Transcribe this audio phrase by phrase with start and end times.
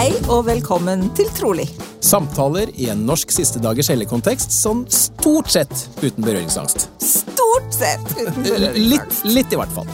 [0.00, 1.66] Hei og velkommen til Trolig.
[2.00, 6.86] Samtaler i en norsk siste dagers helligkontekst sånn stort sett uten berøringsangst.
[7.04, 9.26] Stort sett uten Litt, berøringsangst.
[9.28, 9.84] litt i hvert fall.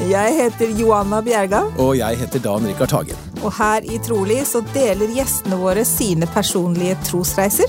[0.14, 3.20] Jeg heter Joanna Bjerga, Og jeg heter Dan Rikard Hagen.
[3.42, 7.68] og her i Trolig så deler gjestene våre sine personlige trosreiser.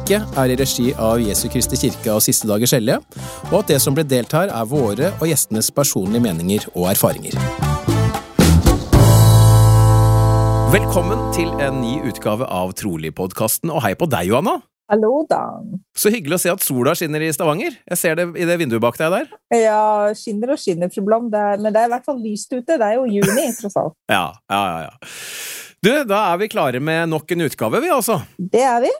[0.19, 2.99] er i regi av Jesu Kristi kirke og Siste dagers hellige,
[3.51, 7.37] og at det som ble delt her, er våre og gjestenes personlige meninger og erfaringer.
[10.71, 14.61] Velkommen til en ny utgave av Trolig-podkasten, og hei på deg, Johanna.
[14.91, 15.77] Hallo, Dan.
[15.95, 17.77] Så hyggelig å se at sola skinner i Stavanger.
[17.93, 19.29] Jeg ser det i det vinduet bak deg der.
[19.55, 21.29] Ja, skinner og skinner, fru Blom.
[21.31, 22.75] Det er, men det er i hvert fall lyst ute.
[22.75, 23.95] Det er jo juni, tross alt.
[24.11, 25.15] Ja, ja, ja, ja.
[25.81, 28.19] Du, da er vi klare med nok en utgave, vi altså.
[28.35, 28.91] Det er vi.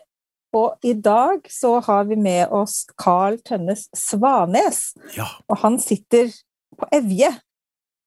[0.57, 4.91] Og i dag så har vi med oss Carl Tønnes Svanes.
[5.15, 5.29] Ja.
[5.47, 6.31] Og han sitter
[6.77, 7.31] på Evje.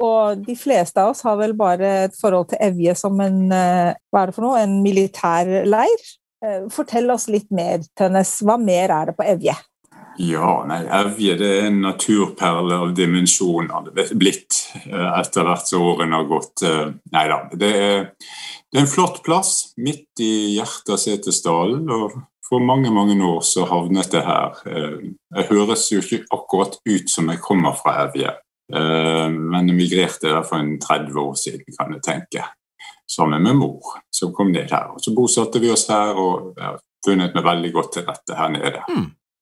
[0.05, 3.95] Og de fleste av oss har vel bare et forhold til Evje som en eh,
[4.11, 4.61] Hva er det for noe?
[4.61, 6.09] En militærleir?
[6.45, 8.41] Eh, Fortell oss litt mer, Tønnes.
[8.45, 9.55] Hva mer er det på Evje?
[10.21, 15.71] Ja, nei, Evje det er en naturperle av dimensjoner det er blitt eh, etter hvert
[15.71, 16.67] som årene har gått.
[17.15, 17.41] Nei da.
[17.55, 18.07] Det er,
[18.69, 21.89] det er en flott plass midt i hjertet av Setesdalen.
[21.89, 24.59] og For mange mange år så havnet det her.
[24.69, 24.99] Eh,
[25.35, 28.35] Jeg høres jo ikke akkurat ut som jeg kommer fra Evje,
[28.73, 32.45] eh, men jeg migrerte der for en 30 år siden, kan jeg tenke.
[33.09, 34.93] Sammen med mor, som kom ned her.
[34.95, 38.49] Og Så bosatte vi oss her og har funnet meg veldig godt til rette her
[38.49, 38.81] nede.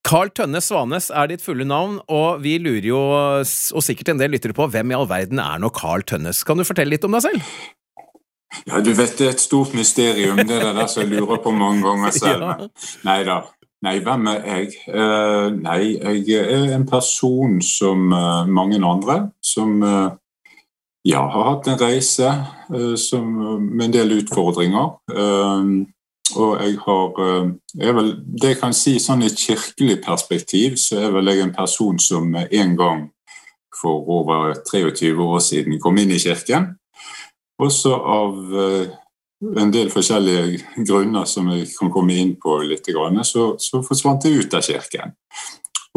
[0.03, 4.31] Carl Tønnes Svanes er ditt fulle navn, og vi lurer jo, og sikkert en del
[4.35, 6.43] lyttere på, hvem i all verden er nå Carl Tønnes?
[6.43, 7.41] Kan du fortelle litt om deg selv?
[8.67, 11.41] Ja, du vet det er et stort mysterium, det er det der som jeg lurer
[11.43, 12.43] på mange ganger selv.
[12.43, 12.69] Ja.
[13.07, 13.41] Nei da.
[13.83, 14.67] Nei, hvem er jeg?
[14.87, 20.13] Uh, nei, jeg er en person som uh, mange andre, som uh,
[21.03, 22.29] ja, har hatt en reise
[22.95, 23.25] som,
[23.59, 24.93] med en del utfordringer.
[26.39, 27.17] Og jeg har
[27.75, 31.43] jeg vel, Det jeg kan si sånn i et kirkelig perspektiv, så er vel jeg
[31.43, 33.03] en person som en gang
[33.75, 36.71] for over 23 år siden kom inn i kirken.
[37.63, 38.93] Også av eh,
[39.59, 42.87] en del forskjellige grunner som jeg kan komme inn på litt,
[43.27, 45.15] så, så forsvant jeg ut av kirken.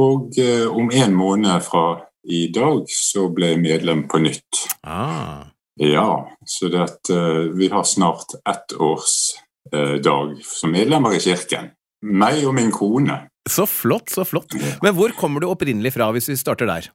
[0.03, 1.87] Og eh, om en måned fra
[2.27, 4.67] i dag så ble jeg medlem på nytt.
[4.83, 5.47] Ah.
[5.81, 11.73] Ja, så det eh, vi har snart ettårsdag som medlemmer i kirken.
[12.07, 13.27] Meg og min kone.
[13.49, 14.57] Så flott, så flott.
[14.83, 16.91] Men hvor kommer du opprinnelig fra, hvis vi starter der?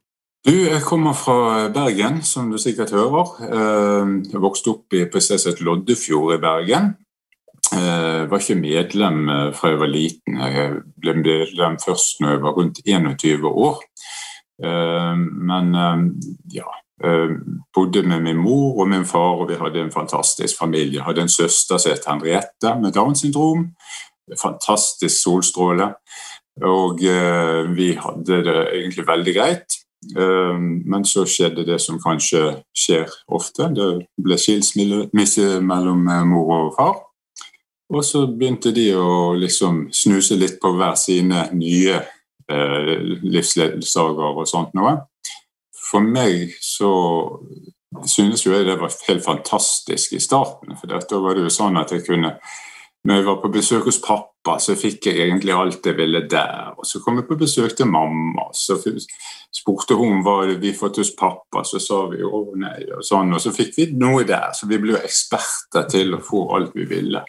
[0.48, 3.28] Du, jeg kommer fra Bergen, som du sikkert hører.
[3.46, 6.96] Eh, Jeg vokste opp i het Loddefjord i Bergen.
[7.72, 10.40] Jeg var ikke medlem eh, fra jeg var liten.
[10.42, 13.84] Jeg ble medlem først når jeg var rundt 21 år.
[14.66, 15.16] Eh,
[15.50, 16.02] Men eh,
[16.58, 16.66] ja
[17.06, 17.38] eh,
[17.74, 20.98] Bodde med min mor og min far, og vi hadde en fantastisk familie.
[20.98, 23.70] Jeg hadde en søster som het Henriette med Downs syndrom.
[24.42, 25.94] Fantastisk solstråle.
[26.66, 29.81] Og eh, vi hadde det egentlig veldig greit.
[30.18, 33.70] Eh, Men så skjedde det som kanskje skjer ofte.
[33.76, 36.98] Det ble skilsmisse mellom eh, mor og far.
[37.92, 42.00] Og så begynte de å liksom snuse litt på hver sine nye
[42.50, 42.92] eh,
[43.22, 44.96] livsledsager og sånt noe.
[45.92, 46.92] For meg så
[48.08, 50.78] synes jo jeg det var helt fantastisk i starten.
[50.80, 52.38] For da var det jo sånn at jeg kunne
[53.02, 56.72] Når jeg var på besøk hos pappa, så fikk jeg egentlig alt jeg ville der.
[56.78, 61.14] Og så kom jeg på besøk til mamma, så spurte hun hva vi fått hos
[61.18, 61.64] pappa.
[61.68, 63.36] Så sa vi å nei, og sånn.
[63.38, 64.50] Og så fikk vi noe der.
[64.58, 67.22] Så vi ble jo eksperter til å få alt vi ville.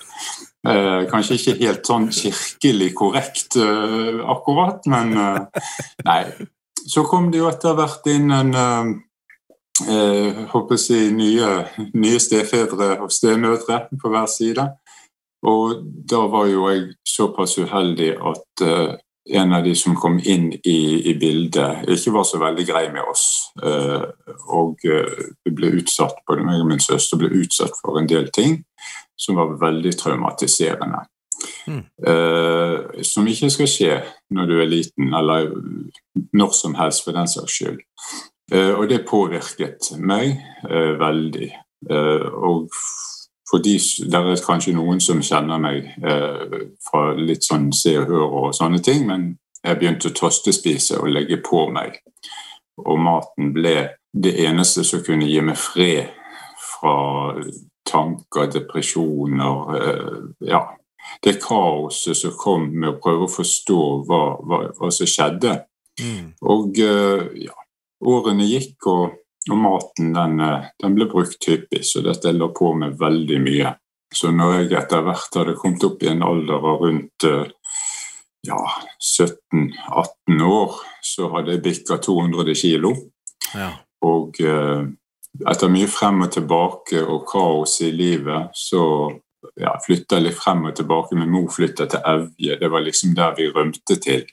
[0.62, 5.64] Eh, kanskje ikke helt sånn kirkelig korrekt eh, akkurat, men eh,
[6.06, 6.20] nei.
[6.82, 8.92] Så kom det jo etter hvert inn en eh,
[9.90, 11.50] eh, håper jeg nye,
[11.94, 14.68] nye stefedre og stemødre på hver side.
[15.42, 15.80] Og
[16.10, 18.92] da var jo jeg såpass uheldig at uh,
[19.30, 23.06] en av de som kom inn i, i bildet, ikke var så veldig grei med
[23.06, 23.26] oss.
[23.62, 24.08] Uh,
[24.50, 28.30] og uh, vi ble utsatt, både meg og min søster ble utsatt for en del
[28.34, 28.60] ting
[29.18, 31.04] som var veldig traumatiserende.
[31.66, 31.84] Mm.
[32.06, 33.96] Uh, som ikke skal skje
[34.34, 35.52] når du er liten, eller
[36.34, 37.82] når som helst for den saks skyld.
[38.52, 40.34] Og det påvirket meg
[41.00, 41.46] veldig.
[41.88, 42.66] Og
[43.52, 43.76] fordi
[44.08, 48.54] det er kanskje noen som kjenner meg eh, fra litt sånn se og hør og
[48.56, 49.26] sånne ting, men
[49.62, 51.98] jeg begynte å tostespise og legge på meg.
[52.80, 53.76] Og maten ble
[54.12, 56.08] det eneste som kunne gi meg fred
[56.62, 56.96] fra
[57.88, 60.16] tanker, depresjoner eh,
[60.48, 60.64] Ja,
[61.22, 65.58] det kaoset som kom med å prøve å forstå hva, hva, hva som skjedde.
[66.00, 66.32] Mm.
[66.48, 67.56] Og eh, ja,
[68.08, 69.18] årene gikk, og
[69.50, 73.74] og maten den, eh, den, ble brukt hyppig, så dette lå på med veldig mye.
[74.14, 77.46] Så når jeg etter hvert hadde kommet opp i en alder av rundt eh,
[78.46, 78.60] ja,
[78.98, 82.94] 17-18 år, så hadde jeg bikka 200 kilo.
[83.54, 83.72] Ja.
[84.06, 84.84] Og eh,
[85.48, 88.84] etter mye frem og tilbake og kaos i livet, så
[89.58, 91.16] ja, flytta jeg litt frem og tilbake.
[91.18, 94.26] Min mor flytta til Evje, det var liksom der vi rømte til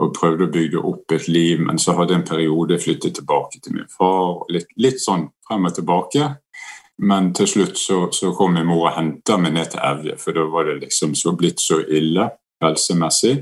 [0.00, 3.60] og prøvde å bygge opp et liv, men så hadde jeg en periode flyttet tilbake
[3.62, 4.44] til min far.
[4.52, 6.28] Litt, litt sånn frem og tilbake.
[6.98, 10.34] Men til slutt så, så kom min mor og henta meg ned til Evje, for
[10.34, 12.26] da var det liksom så blitt så ille
[12.64, 13.36] helsemessig.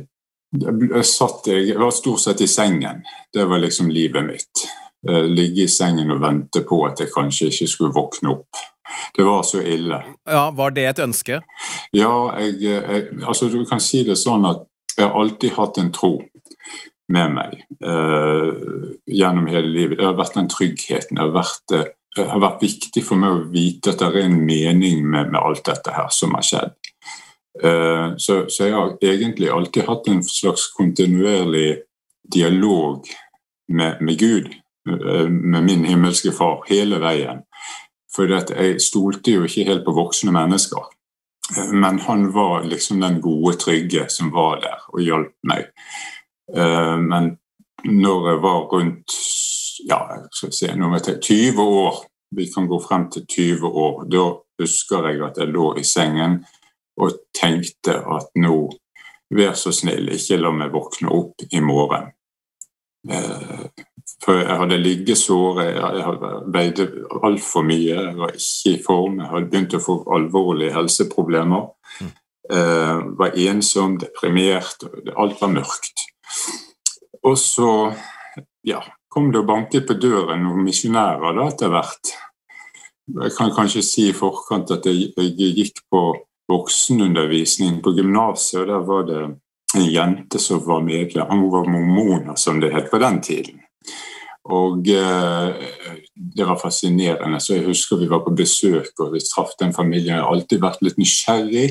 [0.57, 3.03] Jeg, satt, jeg var stort sett i sengen.
[3.33, 4.67] Det var liksom livet mitt.
[5.09, 8.63] Eh, ligge i sengen og vente på at jeg kanskje ikke skulle våkne opp.
[9.17, 9.99] Det var så ille.
[10.29, 11.41] Ja, Var det et ønske?
[11.93, 14.67] Ja, jeg, jeg, altså du kan si det sånn at
[14.97, 16.15] jeg har alltid hatt en tro
[17.13, 18.49] med meg eh,
[19.07, 19.99] gjennom hele livet.
[19.99, 21.17] Det har vært den tryggheten.
[21.17, 21.77] Det har vært,
[22.17, 25.41] det har vært viktig for meg å vite at det er en mening med, med
[25.41, 26.75] alt dette her som har skjedd.
[27.63, 31.83] Eh, så, så, jeg har egentlig alltid hatt en slags kontinuerlig
[32.33, 33.07] dialog
[33.73, 34.51] med, med Gud,
[34.91, 37.47] eh, med min himmelske far, hele veien.
[38.17, 40.93] For jeg stolte jo ikke helt på voksne mennesker.
[41.71, 45.69] Men han var liksom den gode, trygge som var der og hjalp meg.
[46.55, 47.37] Eh, men
[47.85, 49.17] når jeg var rundt
[49.87, 50.01] ja,
[50.33, 52.05] skal si, når jeg 20 år,
[52.37, 54.25] vi kan gå frem til 20 år, da
[54.63, 56.41] husker jeg at jeg lå i sengen
[56.97, 58.57] og tenkte at nå,
[59.37, 62.11] vær så snill, ikke la meg våkne opp i morgen.
[63.11, 63.67] Eh,
[64.25, 66.15] for jeg hadde liggesår, jeg
[66.55, 66.87] veide
[67.27, 69.21] altfor mye, jeg var ikke i form.
[69.21, 71.69] Jeg hadde begynt å få alvorlige helseproblemer.
[72.01, 72.13] Mm.
[72.47, 74.87] Jeg var ensom, deprimert,
[75.19, 76.07] alt var mørkt.
[77.27, 77.71] Og så
[78.67, 82.15] ja, kom det og banket på døren noen misjonærer da etter hvert.
[83.07, 86.03] Jeg kan kanskje si i forkant at jeg, jeg gikk på
[86.51, 89.23] voksenundervisning på gymnaset, og der var det
[89.77, 91.31] en jente som var medlem.
[91.31, 93.63] Hun var mormoner, som det het på den tiden.
[94.47, 95.67] Og eh,
[96.15, 97.41] det var fascinerende.
[97.43, 100.15] Så jeg husker vi var på besøk og vi traff den familien.
[100.15, 101.69] Jeg har alltid vært litt nysgjerrig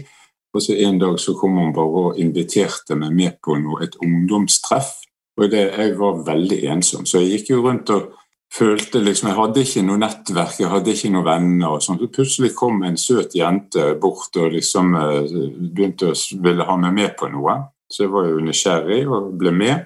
[0.55, 3.95] og så En dag så kom hun bare og inviterte meg med på noe, et
[4.01, 5.01] ungdomstreff.
[5.37, 8.13] Og det, Jeg var veldig ensom, så jeg gikk jo rundt og
[8.53, 11.67] følte liksom Jeg hadde ikke noe nettverk, jeg hadde ikke noen venner.
[11.75, 11.99] og sånn.
[11.99, 16.93] Så Plutselig kom en søt jente bort og liksom eh, begynte å ville ha meg
[16.93, 17.57] med på noe.
[17.91, 19.85] Så jeg var jo nysgjerrig og ble med.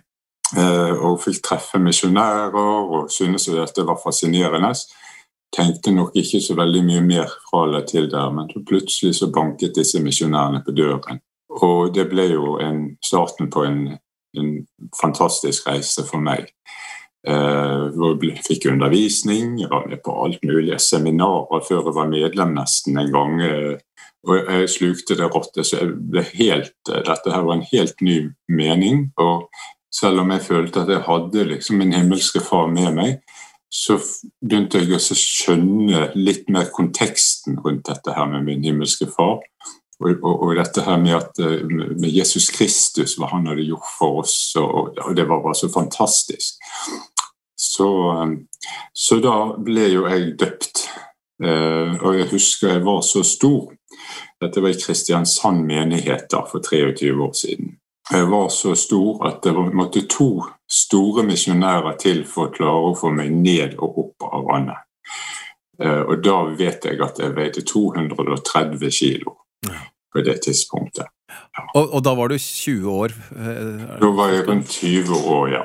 [0.58, 4.74] Eh, og fikk treffe misjonærer og syntes at det var fascinerende
[5.56, 9.76] tenkte nok ikke så veldig mye mer fra eller til der, men plutselig så banket
[9.78, 11.22] disse misjonærene på døren.
[11.50, 13.82] Og det ble jo en, starten på en,
[14.38, 14.52] en
[15.02, 16.52] fantastisk reise for meg.
[17.28, 22.54] Eh, jeg fikk undervisning, jeg var med på alt mulig, seminarer før jeg var medlem
[22.56, 23.42] nesten en gang.
[23.42, 25.78] Eh, og jeg slukte det råttet, Så
[26.36, 29.12] helt, dette her var en helt ny mening.
[29.18, 29.50] Og
[29.92, 33.22] selv om jeg følte at jeg hadde liksom min himmelske far med meg,
[33.70, 34.00] så
[34.42, 39.44] begynte jeg å skjønne litt mer konteksten rundt dette her med min himmelske far.
[40.00, 43.90] Og, og, og dette her med, at, eh, med Jesus Kristus, hva han hadde gjort
[43.98, 44.38] for oss.
[44.58, 46.56] Og, og det var bare så fantastisk.
[47.60, 48.32] Så, eh,
[48.96, 50.86] så, da ble jo jeg døpt.
[51.44, 53.76] Eh, og jeg husker jeg var så stor.
[54.40, 57.76] Dette var i Kristiansand menighet da, for 23 år siden.
[58.10, 60.32] Var så stor at det måtte to
[60.70, 64.86] store misjonærer til for å klare å få meg ned og opp av vannet.
[65.80, 69.38] Eh, og da vet jeg at jeg veide 230 kilo
[70.10, 71.08] på det tidspunktet.
[71.30, 71.66] Ja.
[71.76, 73.14] Og, og, da var du 20 år?
[73.36, 75.64] Eh, da var jeg rundt 20 år, ja.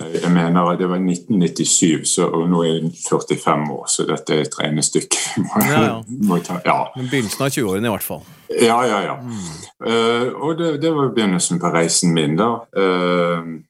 [0.00, 4.34] Jeg mener at det var 1997, så, og nå er hun 45 år, så dette
[4.34, 5.18] er et regnestykke.
[5.70, 6.60] ja, ja.
[6.64, 6.78] ja.
[6.96, 8.22] Begynnelsen av 20-årene i hvert fall.
[8.50, 9.16] Ja, ja, ja.
[9.20, 9.50] Mm.
[9.84, 12.50] Uh, og det, det, var begynnelsen på reisen min, da.
[12.76, 13.60] Uh,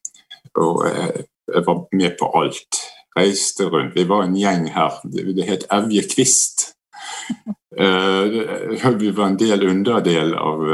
[0.54, 2.82] og jeg, jeg, var med på alt.
[3.18, 3.96] Reiste rundt.
[3.98, 5.00] Vi var en gjeng her.
[5.04, 6.70] Det, het Evje Kvist.
[7.80, 10.64] Uh, vi var en del underdel av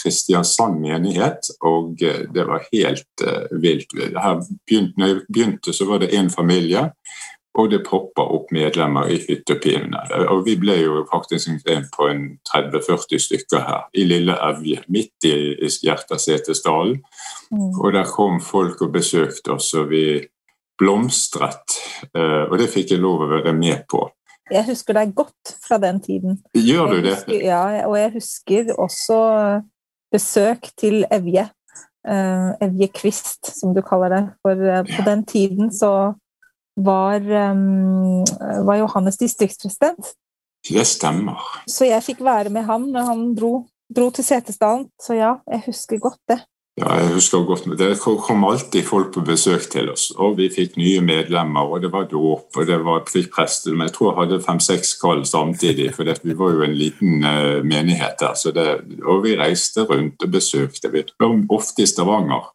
[0.00, 3.24] Kristiansand menighet, og det var helt
[3.62, 3.92] vilt.
[3.94, 6.88] Her begynte, når jeg begynte, så var det én familie.
[7.58, 10.04] og det poppa opp medlemmer i hyttepinene.
[10.30, 11.50] Og vi ble jo faktisk
[11.96, 15.34] på en 30-40 stykker her, i lille Evje, midt i,
[15.66, 17.00] i Hjertasetesdalen.
[17.50, 17.72] Mm.
[17.80, 20.04] Og der kom folk og besøkte oss, og vi
[20.78, 21.80] blomstret.
[22.14, 24.04] Eh, og det fikk jeg lov å være med på.
[24.50, 26.38] Jeg husker deg godt fra den tiden.
[26.56, 27.14] Gjør du det?
[27.18, 29.18] Husker, ja, og jeg husker også
[30.12, 31.48] besøk til Evje.
[32.08, 34.22] Uh, Evje Kvist, som du kaller det.
[34.42, 36.14] For uh, på den tiden så
[36.78, 37.20] var,
[37.52, 38.24] um,
[38.66, 40.14] var Johannes distriktspresident.
[40.68, 41.42] Det stemmer.
[41.68, 43.52] Så jeg fikk være med han når han dro,
[43.96, 44.88] dro til Setesdalen.
[45.02, 46.40] Så ja, jeg husker godt det.
[46.78, 47.64] Ja, jeg husker godt.
[47.78, 51.66] Det kom alltid folk på besøk til oss, og vi fikk nye medlemmer.
[51.66, 53.74] og Det var dåp, og det var fikk prester.
[53.74, 57.64] Men jeg tror jeg hadde fem-seks kall samtidig, for vi var jo en liten uh,
[57.64, 58.34] menighet der.
[58.38, 58.66] Så det,
[59.02, 60.92] og vi reiste rundt og besøkte.
[60.92, 62.46] Vi var ofte i Stavanger.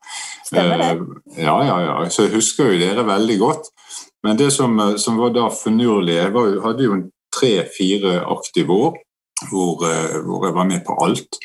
[0.48, 0.92] Stemmer det.
[1.02, 2.10] Uh, ja, ja, ja.
[2.10, 3.72] Så jeg husker jo dere veldig godt.
[4.24, 7.02] Men det som, eh, som var da finurlig Jeg var, hadde jo
[7.36, 8.94] tre-fire aktive år
[9.50, 9.82] hvor,
[10.24, 11.36] hvor jeg var med på alt.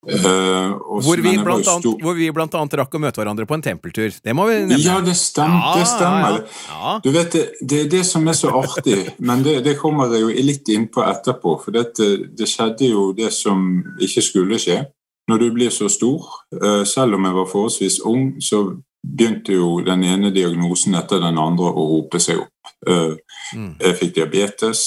[0.00, 3.64] Uh, hvor, vi blant annet, hvor vi blant annet rakk å møte hverandre på en
[3.64, 4.14] tempeltur.
[4.24, 4.78] Det må vi nevne.
[4.80, 5.60] Ja, det stemmer.
[5.60, 6.38] Ja, det, stemmer.
[6.70, 6.94] Ja.
[7.04, 10.24] Du vet, det, det, er det som er så artig, men det, det kommer jeg
[10.24, 11.58] jo litt innpå etterpå.
[11.60, 11.92] For det,
[12.32, 13.68] det skjedde jo det som
[14.00, 14.80] ikke skulle skje.
[15.28, 16.24] Når du blir så stor,
[16.56, 18.64] uh, selv om jeg var forholdsvis ung, så
[19.04, 22.72] begynte jo den ene diagnosen etter den andre å rope seg opp.
[22.88, 23.20] Uh,
[23.52, 23.74] mm.
[23.84, 24.86] Jeg fikk diabetes.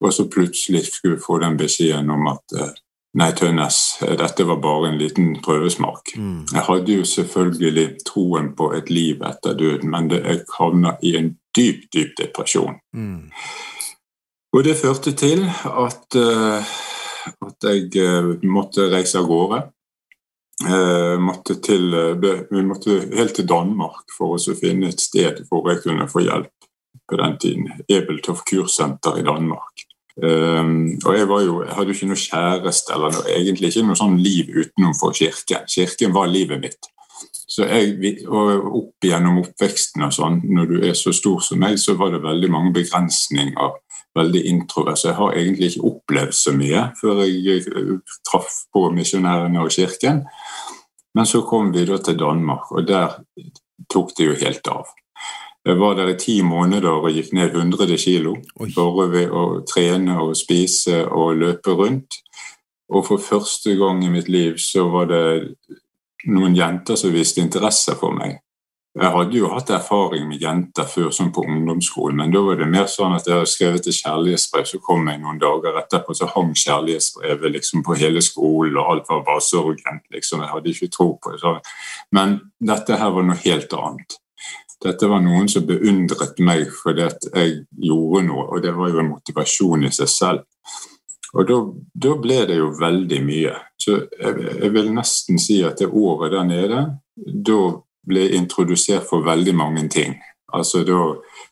[0.03, 2.71] Og så plutselig skulle vi få den beskjeden om at uh,
[3.17, 3.77] Nei, Tønnes,
[4.19, 6.11] dette var bare en liten prøvesmak.
[6.21, 6.43] Mm.
[6.51, 11.15] Jeg hadde jo selvfølgelig troen på et liv etter døden, men det, jeg havna i
[11.17, 12.77] en dyp, dyp depresjon.
[12.93, 13.31] Mm.
[14.53, 16.61] Og det førte til at, uh,
[17.47, 19.63] at jeg uh, måtte reise av gårde.
[20.61, 21.89] Uh, måtte til,
[22.21, 26.53] vi måtte helt til Danmark for å finne et sted hvor jeg kunne få hjelp
[27.09, 27.69] på den tiden.
[27.89, 29.86] Ebeltoft kursenter i Danmark.
[30.17, 33.99] Um, og jeg, jo, jeg, hadde jo ikke noe kjæreste eller noe, egentlig ikke noe
[33.99, 35.67] sånn liv utenomfor kirken.
[35.69, 36.89] Kirken var livet mitt.
[37.47, 41.77] Så jeg, og Opp gjennom oppveksten og sånn, når du er så stor som meg,
[41.81, 43.77] så var det veldig mange begrensninger.
[44.17, 44.97] Veldig introvert.
[44.97, 47.91] Så jeg har egentlig ikke opplevd så mye før jeg eh,
[48.25, 50.23] traff på misjonærene og kirken.
[51.17, 53.19] Men så kom vi da til Danmark, og der
[53.89, 54.89] tok det jo helt av.
[55.67, 58.37] Jeg var der i ti måneder og gikk ned 100 kg.
[58.71, 62.21] Bare ved å trene og spise og løpe rundt.
[62.87, 65.23] Og for første gang i mitt liv så var det
[66.31, 68.37] noen jenter som viste interesse for meg.
[68.97, 72.69] Jeg hadde jo hatt erfaring med jenter før, som på ungdomsskolen, men da var det
[72.71, 76.29] mer sånn at jeg hadde skrevet et kjærlighetsbrev, så kom jeg noen dager etterpå, så
[76.31, 80.41] hang kjærlighetsbrevet liksom på hele skolen, og alt var bare sorgent, liksom.
[80.41, 81.53] Jeg hadde ikke tro på det.
[82.17, 82.39] Men
[82.71, 84.17] dette her var noe helt annet.
[84.83, 89.01] Dette var noen som beundret meg fordi at jeg gjorde noe, og det var jo
[89.01, 90.45] en motivasjon i seg selv.
[91.33, 93.55] Og da, ble det jo veldig mye.
[93.77, 96.83] Så jeg, jeg, vil nesten si at det året der nede,
[97.17, 97.59] da
[98.07, 100.15] ble jeg introdusert for veldig mange ting.
[100.53, 101.01] Altså da,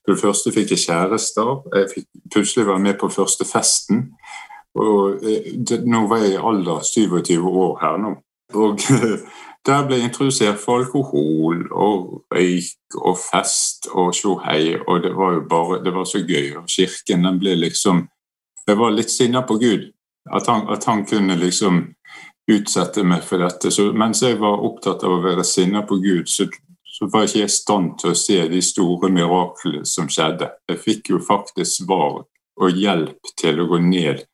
[0.06, 1.52] For det første fikk jeg kjærester.
[1.76, 4.06] Jeg fikk plutselig være med på første festen.
[4.76, 8.16] Og eh, det, nå var jeg i alder 27 år her nå.
[8.56, 8.80] Og
[9.66, 15.42] Der ble introdusert for alkohol og røyk og fest og tjohei, og det var jo
[15.50, 16.52] bare det var så gøy.
[16.60, 18.08] Og kirken den ble liksom
[18.68, 19.92] Jeg var litt sinna på Gud.
[20.34, 21.84] At han, at han, kunne liksom
[22.50, 23.70] utsette meg for dette.
[23.72, 26.48] Så mens jeg var opptatt av å være sinna på Gud, så,
[26.82, 30.50] så var ikke i stand til å se de store miraklene som skjedde.
[30.70, 32.24] Jeg fikk jo faktisk svar
[32.56, 34.26] og hjelp til å gå ned.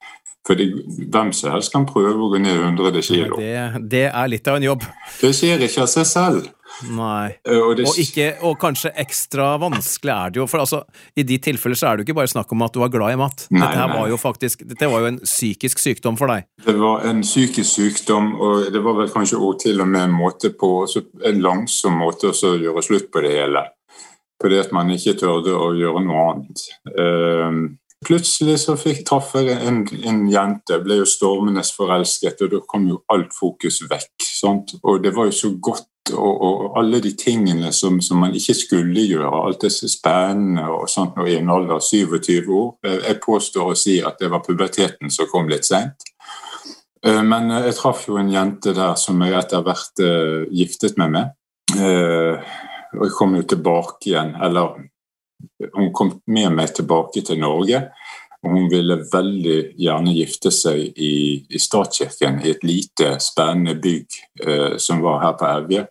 [0.48, 3.36] For hvem som helst kan prøve å gå ned 100 kg.
[3.38, 4.88] Det, det, er litt av en jobb.
[5.20, 6.48] Det skjer ikke av seg selv.
[6.90, 7.36] Nei.
[7.46, 7.86] Eh, og, det...
[7.86, 10.82] og, ikke, og, kanskje ekstra vanskelig er det jo, for altså,
[11.14, 13.14] i de tilfeller så er det jo ikke bare snakk om at du var glad
[13.14, 13.46] i mat.
[13.54, 16.48] Nei, dette, var jo faktisk, dette var jo en psykisk sykdom for deg.
[16.66, 20.16] Det var en psykisk sykdom, og det var vel kanskje også til og med en
[20.16, 20.72] måte på,
[21.30, 23.68] en langsom måte å gjøre slutt på det hele.
[24.42, 26.66] Fordi at man ikke tørde å gjøre noe annet.
[28.02, 32.88] Plutselig så fikk, traff jeg en, en, jente, ble jo stormende forelsket, og da kom
[32.90, 34.26] jo alt fokus vekk.
[34.26, 34.74] Sant?
[34.82, 38.56] Og det var jo så godt og, og, alle de tingene som, som, man ikke
[38.58, 39.44] skulle gjøre.
[39.46, 42.72] Alt det spennende og sånt og i en alder av 27 år.
[42.90, 46.10] Jeg påstår å si at det var puberteten som kom litt seint.
[47.06, 50.04] Eh, men jeg traff jo en jente der som jeg etter hvert
[50.50, 51.38] giftet meg med.
[52.98, 54.74] Og jeg kom jo tilbake igjen, eller
[55.74, 57.86] hun kom med meg tilbake til Norge.
[58.42, 61.14] Og hun ville veldig gjerne gifte seg i,
[61.46, 65.86] i statskirken, i et lite, spennende bygg eh, som var her på Evje.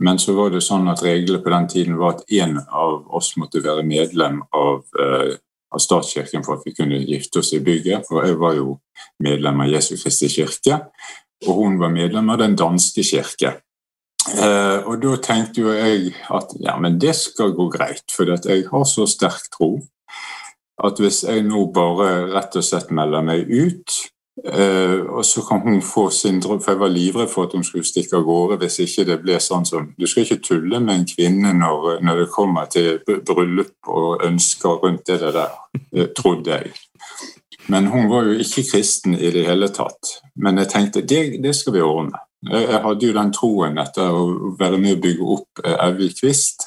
[0.00, 3.34] Men så var det sånn at reglene på den tiden var at én av oss
[3.36, 5.34] måtte være medlem av, eh,
[5.68, 8.08] av, statskirken for at vi kunne gifte oss i bygget.
[8.08, 8.78] For jeg var jo
[9.20, 10.80] medlem av Jesu Kristi kirke,
[11.44, 13.58] og hun var medlem av Den danske kirke.
[14.30, 18.68] Eh, og da tenkte jo jeg at ja, men det skal gå greit, for jeg
[18.70, 19.76] har så sterk tro
[20.80, 23.96] at hvis jeg nå bare rett og slett melder meg ut,
[24.44, 27.66] eh, og så kan hun få sin drøm For jeg var livredd for at hun
[27.66, 30.94] skulle stikke av gårde hvis ikke det ble sånn som Du skal ikke tulle med
[30.94, 35.52] en kvinne når, når det kommer til bryllup og ønsker rundt det der,
[35.98, 36.72] uh, trodde jeg.
[37.68, 40.16] Men hun var jo ikke kristen i det hele tatt.
[40.34, 42.18] Men jeg tenkte det, det skal vi ordne.
[42.48, 46.64] Jeg hadde jo den troen etter å være med å bygge opp eh, Kvist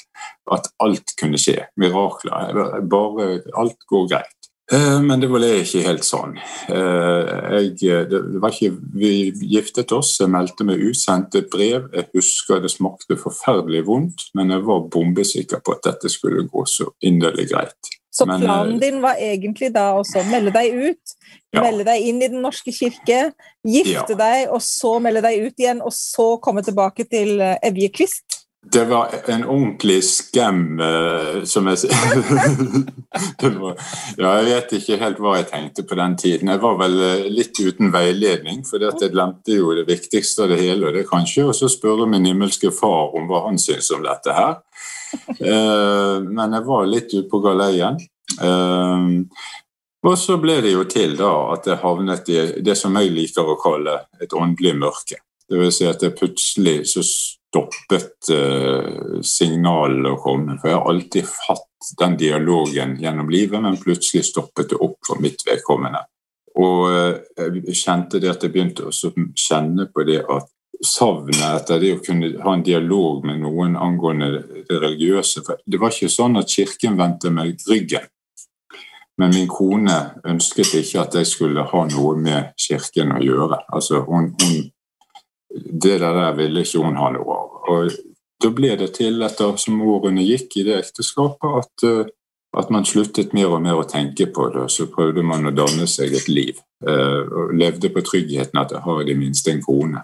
[0.53, 1.63] at alt kunne skje.
[1.79, 2.81] Mirakler.
[2.89, 4.43] Bare alt går greit.
[4.71, 6.37] Eh, men det ble ikke helt sånn.
[6.71, 8.05] Eh, jeg,
[8.41, 9.11] var ikke, vi
[9.51, 11.89] giftet oss, jeg meldte meg ut, sendte brev.
[11.93, 16.65] Jeg husker det smakte forferdelig vondt, men jeg var bombesikker på at dette skulle gå
[16.69, 17.93] så inderlig greit.
[18.13, 21.13] Så planen din var egentlig da også å melde deg ut,
[21.55, 21.63] ja.
[21.63, 23.31] melde deg inn i Den norske kirke,
[23.65, 24.19] gifte ja.
[24.19, 28.42] deg, og så melde deg ut igjen, og så komme tilbake til eh, Evje Kvist?
[28.71, 31.97] Det var en ordentlig skam, uh, som jeg sier.
[34.17, 36.51] Ja, jeg vet ikke helt hva jeg tenkte på den tiden.
[36.53, 40.61] Jeg var vel uh, litt uten veiledning, for jeg glemte jo det viktigste av det
[40.61, 40.87] hele.
[40.87, 44.55] Og det kanskje å spørre min himmelske far om hva han syns om dette her.
[45.41, 47.99] Uh, men jeg var litt ute på galeien.
[50.03, 53.53] og så ble det jo til da at jeg havnet i det som jeg liker
[53.53, 55.19] å kalle et åndelig mørke.
[55.49, 57.03] Det vil si at jeg plutselig så
[57.53, 60.57] stoppet uh, signalene å komme.
[60.57, 65.21] For jeg har alltid hatt den dialogen gjennom livet, men plutselig stoppet det opp for
[65.21, 66.01] mitt vedkommende.
[66.57, 70.49] Og uh, jeg kjente det at jeg begynte å kjenne på det at
[70.83, 75.79] savnet etter det å kunne ha en dialog med noen angående det religiøse For det
[75.79, 78.09] var ikke sånn at kirken vendte meg ryggen.
[79.21, 83.61] Men min kone ønsket ikke at jeg skulle ha noe med kirken å gjøre.
[83.69, 84.71] Altså, hun, hun
[85.53, 87.55] det der ville ikke hun ha noe av.
[87.69, 87.95] Og
[88.43, 92.11] da ble det til, etter som årene gikk i det ekteskapet, at, eh,
[92.59, 94.65] at, man sluttet mer og mer å tenke på det.
[94.71, 96.59] Så prøvde man å danne seg et liv.
[96.85, 100.03] Eh, og levde på tryggheten at jeg har i det minste en kone.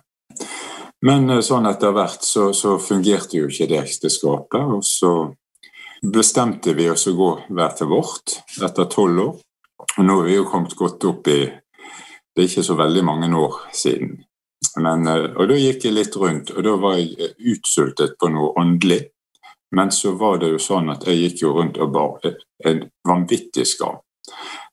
[1.05, 4.73] Men eh, sånn etter hvert så, så fungerte jo ikke det ekteskapet.
[4.77, 5.13] Og så
[5.99, 9.35] bestemte vi oss å gå hver til vårt etter tolv år.
[9.97, 13.27] Og nå er vi jo kommet godt opp i Det er ikke så veldig mange
[13.35, 14.13] år siden.
[14.79, 18.29] Men, eh, og da gikk jeg litt rundt, og da var jeg eh, utsultet på
[18.33, 19.01] noe åndelig.
[19.75, 22.31] Men så var det jo sånn at jeg gikk jo rundt og bar
[22.65, 23.99] en vanvittig skam.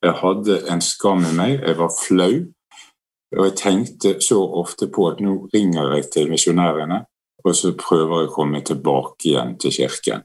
[0.04, 2.32] Jeg hadde en skam i meg, jeg var flau.
[3.36, 7.02] Og jeg tenkte så ofte på at nå ringer jeg til misjonærene,
[7.44, 10.24] og så prøver jeg å komme tilbake igjen til kirken.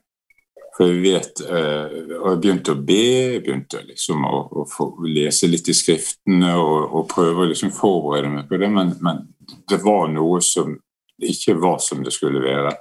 [0.77, 3.01] For jeg vet, eh, og jeg begynte å be,
[3.35, 8.31] jeg begynte liksom å, å lese litt i skriftene og, og prøve å liksom forberede
[8.31, 9.25] meg på det, men, men,
[9.69, 10.73] det var noe som
[11.21, 12.75] ikke var som det skulle være.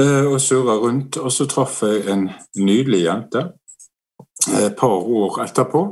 [0.00, 3.46] Eh, og surra rundt, og så traff jeg en nydelig jente
[4.56, 5.82] et par år etterpå.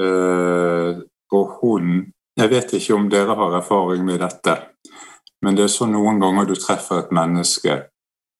[0.00, 4.52] Eh, og hun Jeg vet ikke om dere har erfaring med dette,
[5.40, 7.78] men det er sånn noen ganger du treffer et menneske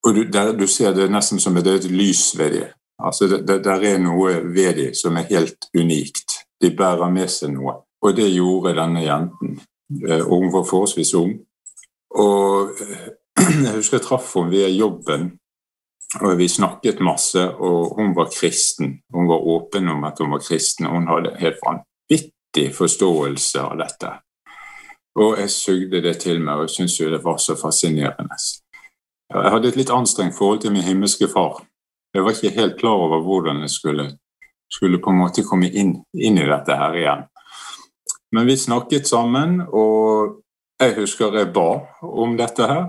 [0.07, 2.75] og du, der, du ser det nesten som er et lys ved dem.
[3.03, 6.39] Altså, der er noe ved dem som er helt unikt.
[6.63, 7.81] De bærer med seg noe.
[8.07, 9.57] Og det gjorde denne jenten.
[10.09, 11.33] Eh, hun var forholdsvis ung.
[12.15, 13.09] Og eh,
[13.65, 15.33] jeg husker jeg traff henne via jobben,
[16.21, 17.43] og vi snakket masse.
[17.43, 19.01] Og hun var kristen.
[19.15, 23.77] Hun var åpen om at hun var kristen, og hun hadde helt vanvittig forståelse av
[23.83, 24.13] dette.
[25.17, 28.37] Og jeg sugde det til meg, og jeg syntes jo det var så fascinerende.
[29.33, 31.65] Jeg hadde et litt anstrengt forhold til min himmelske far.
[32.15, 34.05] Jeg var ikke helt klar over hvordan jeg skulle,
[34.73, 37.25] skulle på en måte komme inn, inn, i dette her igjen.
[38.35, 40.41] Men vi snakket sammen, og
[40.81, 41.69] jeg husker jeg ba
[42.03, 42.87] om dette her.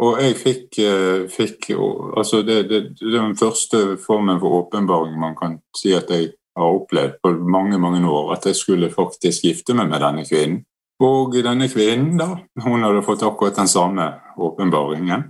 [0.00, 5.18] Og jeg fikk, eh, fikk altså det, det, det, er den første formen for åpenbaring
[5.20, 8.32] man kan si at jeg har opplevd på mange mange år.
[8.36, 10.64] At jeg skulle faktisk gifte meg med denne kvinnen.
[11.02, 12.28] Og denne kvinnen da,
[12.62, 15.28] hun hadde fått akkurat den samme åpenbaringen.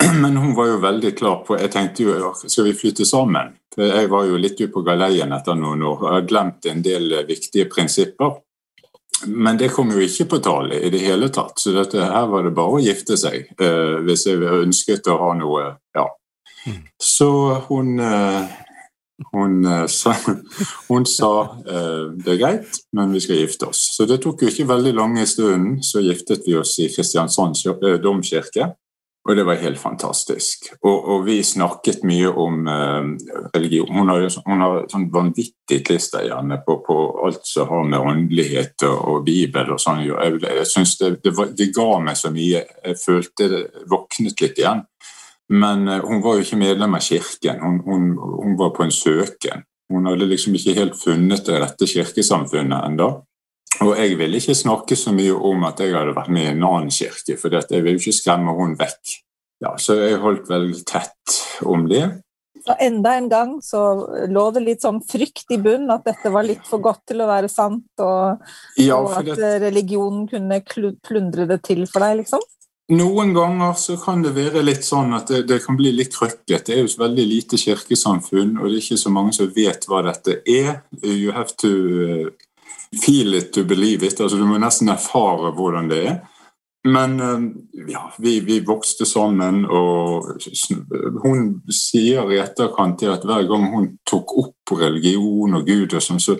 [0.22, 3.52] Men hun var jo veldig klar på Jeg tenkte jo skal vi flytte sammen?
[3.74, 6.80] For jeg var jo litt ute på galeien etter noen år og hadde glemt en
[6.82, 8.40] del viktige prinsipper.
[9.26, 12.46] Men det kom jo ikke på tale i det hele tatt, så dette, her var
[12.46, 16.08] det bare å gifte seg uh, hvis jeg ønsket å ha noe Ja.
[16.66, 16.82] Mm.
[17.00, 17.28] Så
[17.68, 18.44] hun uh,
[19.32, 20.14] hun, uh, sa,
[20.88, 21.30] hun sa
[21.64, 23.82] det er greit, men vi skal gifte oss.
[23.96, 27.60] Så det tok jo ikke veldig lange stunden, så giftet vi oss i Kristiansand
[28.00, 28.72] domkirke.
[29.28, 30.70] Og det var helt fantastisk.
[30.80, 33.08] Og, og vi snakket mye om eh,
[33.54, 33.92] religion.
[33.92, 38.86] Hun har, hun har sånn vanvittig klister gjerne på, på, alt som har med åndelighet
[38.88, 42.32] og, og Bibel og sånn Jeg, jeg synes det, det, var, det, ga meg så
[42.32, 42.64] mye.
[42.86, 44.86] Jeg følte det våknet litt igjen.
[45.52, 47.60] Men eh, hun var jo ikke medlem av kirken.
[47.60, 49.66] Hun, hun, hun, var på en søken.
[49.92, 53.12] Hun hadde liksom ikke helt funnet det rette kirkesamfunnet ennå.
[53.80, 56.64] Og jeg ville ikke snakke så mye om at jeg hadde vært med i en
[56.68, 59.14] annen kirke, for jeg ville ikke skremme henne vekk.
[59.64, 61.38] Ja, så jeg holdt veldig tett
[61.68, 62.04] om det.
[62.60, 63.80] Så enda en gang så
[64.28, 67.28] lå det litt sånn frykt i bunnen, at dette var litt for godt til å
[67.30, 68.42] være sant, og,
[68.76, 69.52] ja, og at det...
[69.64, 70.60] religionen kunne
[71.06, 72.44] plundre det til for deg, liksom?
[72.90, 76.64] Noen ganger så kan det være litt sånn at det, det kan bli litt krøkket.
[76.66, 79.86] Det er jo et veldig lite kirkesamfunn, og det er ikke så mange som vet
[79.86, 80.80] hva dette er.
[80.98, 82.32] You have to
[82.96, 84.20] feel it to believe it.
[84.20, 86.20] altså Du må nesten erfare hvordan det er.
[86.88, 87.40] Men eh,
[87.92, 90.40] ja, vi, vi, vokste sammen, og
[91.22, 96.22] hun sier i etterkant at hver gang hun tok opp religion og Gud, og sånn,
[96.22, 96.38] så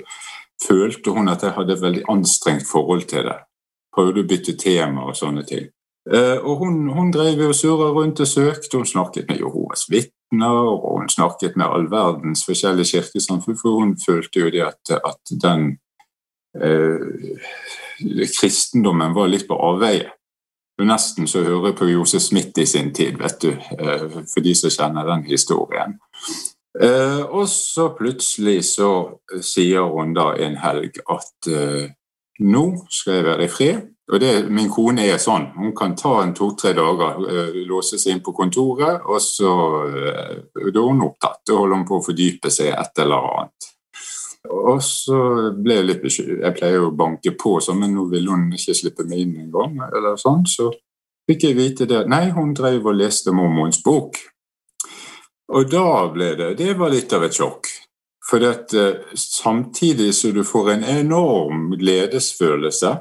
[0.64, 3.36] følte hun at jeg hadde et veldig anstrengt forhold til det.
[3.92, 5.68] Prøvde å bytte tema og sånne ting.
[6.08, 8.80] Eh, og hun, hun drev og surra rundt og søkte.
[8.80, 13.96] Hun snakket med Jehovas vitner, og hun snakket med all verdens forskjellige kirkesamfunn, for hun
[14.00, 15.74] følte jo det at, at den
[18.40, 20.08] kristendommen var litt på avveie.
[20.84, 24.70] Nesten så hører på Josef Smith i sin tid, vet du, eh, for de som
[24.70, 25.98] kjenner den historien.
[26.80, 28.90] Eh, og så plutselig så
[29.42, 31.90] sier hun da en helg at eh,
[32.40, 33.80] nå skal jeg være i fred.
[34.10, 35.52] Og det, Min kone er sånn.
[35.54, 37.20] Hun kan ta en to-tre dager,
[37.68, 39.52] låse seg inn på kontoret, og så
[39.86, 41.44] da er hun opptatt.
[41.46, 43.69] Da holder hun på å fordype seg i et eller annet.
[44.48, 45.18] Og så
[45.52, 46.44] ble jeg litt bekymret.
[46.46, 49.76] Jeg pleier å banke på, sånn, men nå ville hun ikke slippe meg inn engang.
[49.90, 50.70] Eller sånn, så
[51.28, 52.06] fikk jeg vite det.
[52.08, 54.16] Nei, hun drev og leste mormons bok.
[55.50, 57.68] Og da ble det Det var litt av et sjokk.
[58.30, 62.92] For dette, eh, samtidig som du får en enorm gledesfølelse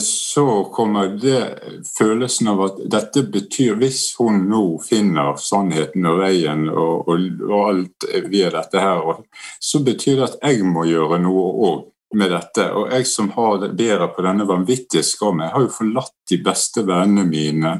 [0.00, 1.58] så kommer det
[1.98, 7.56] følelsen av at dette betyr Hvis hun nå finner sannheten og veien og, og, og
[7.68, 9.22] alt via dette her,
[9.60, 11.82] så betyr det at jeg må gjøre noe òg
[12.14, 12.68] med dette.
[12.76, 16.38] Og jeg som har det bedre på denne vanvittige skammen, jeg har jo forlatt de
[16.44, 17.76] beste vennene mine,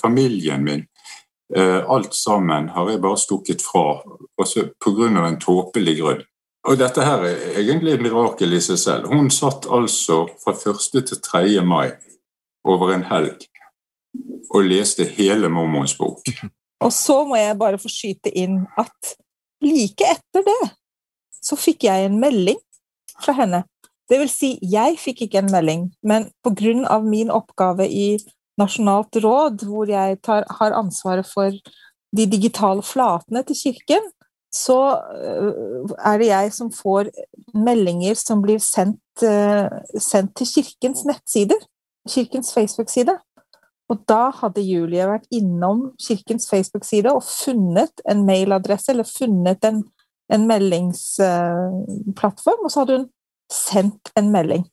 [0.00, 0.86] familien min.
[1.56, 4.02] Eh, alt sammen har jeg bare stukket fra,
[4.36, 5.26] også pga.
[5.26, 6.26] en tåpelig grunn.
[6.68, 9.08] Og dette her er egentlig et mirakel i seg selv.
[9.08, 11.04] Hun satt altså fra 1.
[11.08, 11.62] til 3.
[11.64, 11.94] mai
[12.68, 13.46] over en helg
[14.52, 16.28] og leste hele Mormons bok.
[16.84, 19.14] Og så må jeg bare få skyte inn at
[19.64, 20.60] like etter det
[21.44, 22.58] så fikk jeg en melding
[23.22, 23.62] fra henne.
[24.08, 26.28] Det vil si, jeg fikk ikke en melding, men
[26.88, 28.18] av min oppgave i
[28.58, 31.52] Nasjonalt råd, hvor jeg tar, har ansvaret for
[32.16, 34.08] de digitale flatene til kirken,
[34.54, 35.54] så øh,
[35.98, 37.04] er det jeg som får
[37.54, 41.58] meldinger som blir sendt, øh, sendt til kirkens nettsider.
[42.08, 43.18] Kirkens Facebook-side.
[43.88, 49.84] Og da hadde Julie vært innom kirkens Facebook-side og funnet en mailadresse, eller funnet en,
[50.32, 53.08] en meldingsplattform, og så hadde hun
[53.52, 54.64] sendt en melding.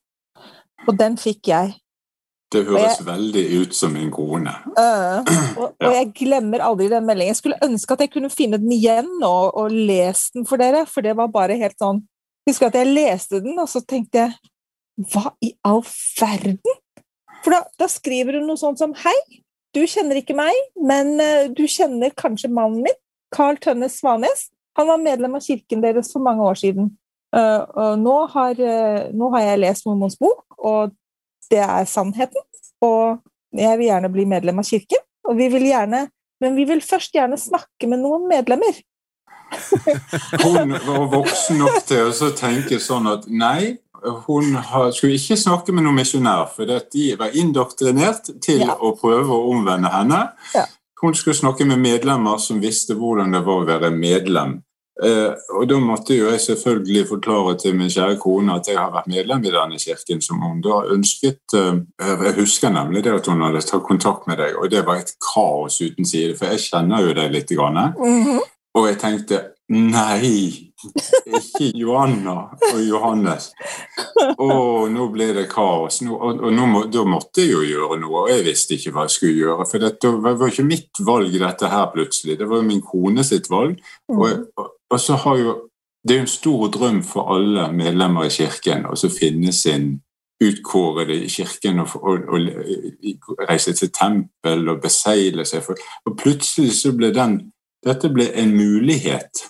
[0.87, 1.73] Og den fikk jeg.
[2.55, 4.53] Det høres jeg, veldig ut som min kone.
[4.77, 5.19] Uh,
[5.59, 7.33] og, og, jeg glemmer aldri den meldingen.
[7.33, 10.85] Jeg skulle ønske at jeg kunne finne den igjen og, og lese den for dere,
[10.89, 12.05] for det var bare helt sånn
[12.45, 15.81] Husker at jeg leste den, og så tenkte jeg Hva i all
[16.19, 16.75] verden?
[17.41, 19.15] For da, da skriver hun noe sånt som Hei,
[19.73, 22.99] du kjenner ikke meg, men uh, du kjenner kanskje mannen min,
[23.33, 24.47] Carl Tønnes Svanes.
[24.77, 26.93] Han var medlem av kirken deres for mange år siden.
[27.35, 28.61] Uh, nå, har,
[29.11, 30.93] nå, har, jeg lest mormons bok, og
[31.51, 32.43] det er sannheten.
[32.85, 33.21] Og
[33.55, 36.05] jeg vil gjerne bli medlem av kirken, og vi vil gjerne,
[36.43, 38.81] men vi vil først gjerne snakke med noen medlemmer.
[40.43, 43.77] hun var voksen nok til å tenke sånn at nei,
[44.25, 44.57] hun
[44.93, 48.75] skulle ikke snakke med noen misjonær, for de var indoktrinert til ja.
[48.75, 50.21] å prøve å omvende henne.
[50.53, 50.65] Ja.
[51.01, 54.59] Hun skulle snakke med medlemmer som visste hvordan det var å være medlem
[54.95, 59.09] og Da måtte jo jeg selvfølgelig forklare til min kjære kone at jeg har vært
[59.11, 63.43] medlem i denne kirken, som hun da ønsket eh, Jeg husker nemlig det at hun
[63.43, 67.03] hadde tatt kontakt med deg, og det var et kaos uten side, for jeg kjenner
[67.07, 67.51] jo deg litt.
[67.55, 68.39] Grann, -hmm.
[68.75, 70.65] Og jeg tenkte nei,
[71.25, 72.35] ikke Johanna
[72.73, 73.51] og Johannes.
[74.37, 76.01] Og nå ble det kaos.
[76.01, 79.15] Og, nå må, da måtte jeg jo gjøre noe, og jeg visste ikke hva jeg
[79.15, 79.67] skulle gjøre.
[79.71, 82.39] For det var ikke mitt valg, dette her plutselig.
[82.39, 83.79] Det var jo min kone sitt valg.
[84.11, 84.71] Og, mhm.
[84.89, 85.69] Og, så har jo
[86.07, 89.87] Det er jo en stor drøm for alle medlemmer i Kirken å finne sin
[90.43, 95.63] utkårede i Kirken og, og, og, reise til tempel og beseile seg.
[95.65, 97.39] For, og plutselig så ble den
[97.85, 99.43] Dette ble en mulighet,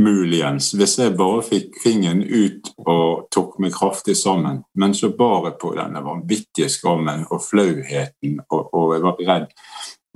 [0.00, 4.62] muligens, hvis jeg bare fikk fingeren ut og tok meg kraftig sammen.
[4.80, 9.52] Men så bar jeg på denne vanvittige skammen og flauheten, og, og jeg var redd.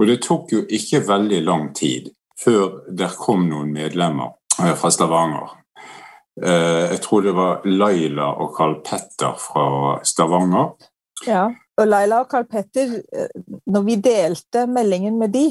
[0.01, 2.09] Og det tok jo ikke veldig lang tid
[2.41, 5.55] før der kom noen medlemmer Eh, fra Stavanger.
[6.43, 9.67] Eh, jeg tror det var Laila og Carl Petter fra
[10.05, 10.75] Stavanger.
[11.27, 11.47] Ja,
[11.81, 15.49] og Laila og Carl Petter, eh, når vi delte meldingen med de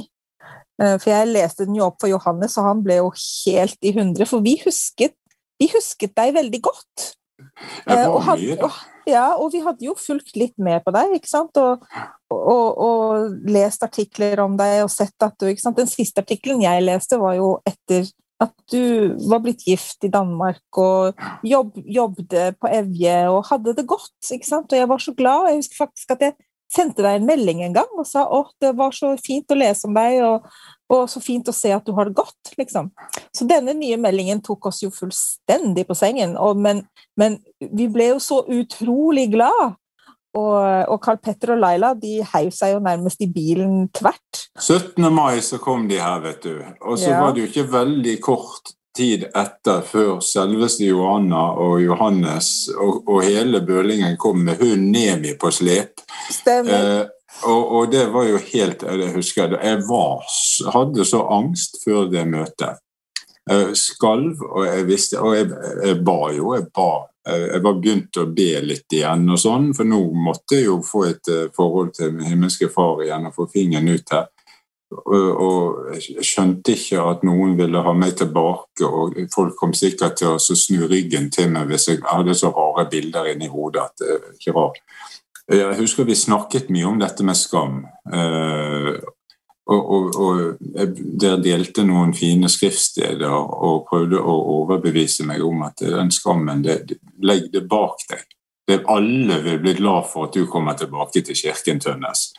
[0.76, 4.26] For jeg leste den jo opp for Johannes, og han ble jo helt i hundre.
[4.28, 5.14] For vi husket,
[5.56, 7.06] vi husket deg veldig godt.
[7.88, 8.70] Jeg var mye, da.
[9.08, 11.58] ja, og vi hadde jo fulgt litt med på deg, ikke sant?
[11.62, 11.84] Og,
[12.34, 15.80] og, og, lest artikler om deg og sett at du ikke sant?
[15.80, 18.08] Den siste artikkelen jeg leste, var jo etter
[18.44, 23.88] at du var blitt gift i Danmark og jobb, jobbet på Evje og hadde det
[23.88, 24.18] godt.
[24.32, 24.74] ikke sant?
[24.74, 25.50] Og jeg var så glad.
[25.50, 26.36] Jeg husker faktisk at jeg
[26.76, 29.88] sendte deg en melding en gang og sa at det var så fint å lese
[29.88, 30.50] om deg, og,
[30.92, 32.52] og, så fint å se at du har det godt.
[32.60, 32.92] liksom.
[33.36, 36.36] Så denne nye meldingen tok oss jo fullstendig på sengen.
[36.42, 36.84] Og, men,
[37.20, 39.78] men vi ble jo så utrolig glad
[40.36, 44.48] og, og Carl Petter og Laila de heiv seg jo nærmest i bilen tvert.
[44.60, 45.08] 17.
[45.14, 46.56] mai så kom de her, vet du.
[46.84, 47.22] Og så ja.
[47.24, 53.26] var det jo ikke veldig kort tid etter før selveste Johanna og Johannes og, og
[53.26, 56.04] hele bølingen kom med hun Nemi på slep.
[56.32, 56.76] Stemmer.
[57.02, 57.04] Eh,
[57.44, 60.22] og, og, det var jo helt Jeg husker jeg var,
[60.72, 62.80] hadde så angst før det møtet.
[63.46, 65.52] Jeg skalv, og jeg visste Og jeg,
[65.86, 66.56] jeg ba jo.
[66.56, 70.60] Jeg ba Eh, jeg var begynt å be litt igjen, og sånn, for nå måtte
[70.60, 74.14] jeg jo få et eh, forhold til min himmelske far igjen og få fingeren ut
[74.14, 74.28] her.
[74.96, 80.36] Og jeg skjønte ikke at noen ville ha meg tilbake, og folk kom sikkert til
[80.36, 84.12] å snu ryggen til meg hvis jeg hadde så rare bilder inni hodet at det
[84.14, 84.78] er ikke var
[85.50, 87.82] Jeg husker vi snakket mye om dette med skam.
[89.66, 95.66] Eh, og, og, og der delte noen fine skriftsteder og prøvde å overbevise meg om
[95.68, 98.26] at den skammen, det, legg det bak deg.
[98.66, 102.32] Det alle vil bli glad for at du kommer tilbake til kirken, Tønnes.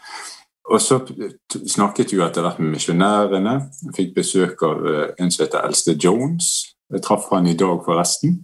[0.66, 0.98] Og så
[1.70, 3.52] snakket vi etter hvert med misjonærene.
[3.94, 6.48] Fikk besøk av eh, en som heter Eldste Jones.
[6.90, 8.40] Jeg traff han i dag, forresten.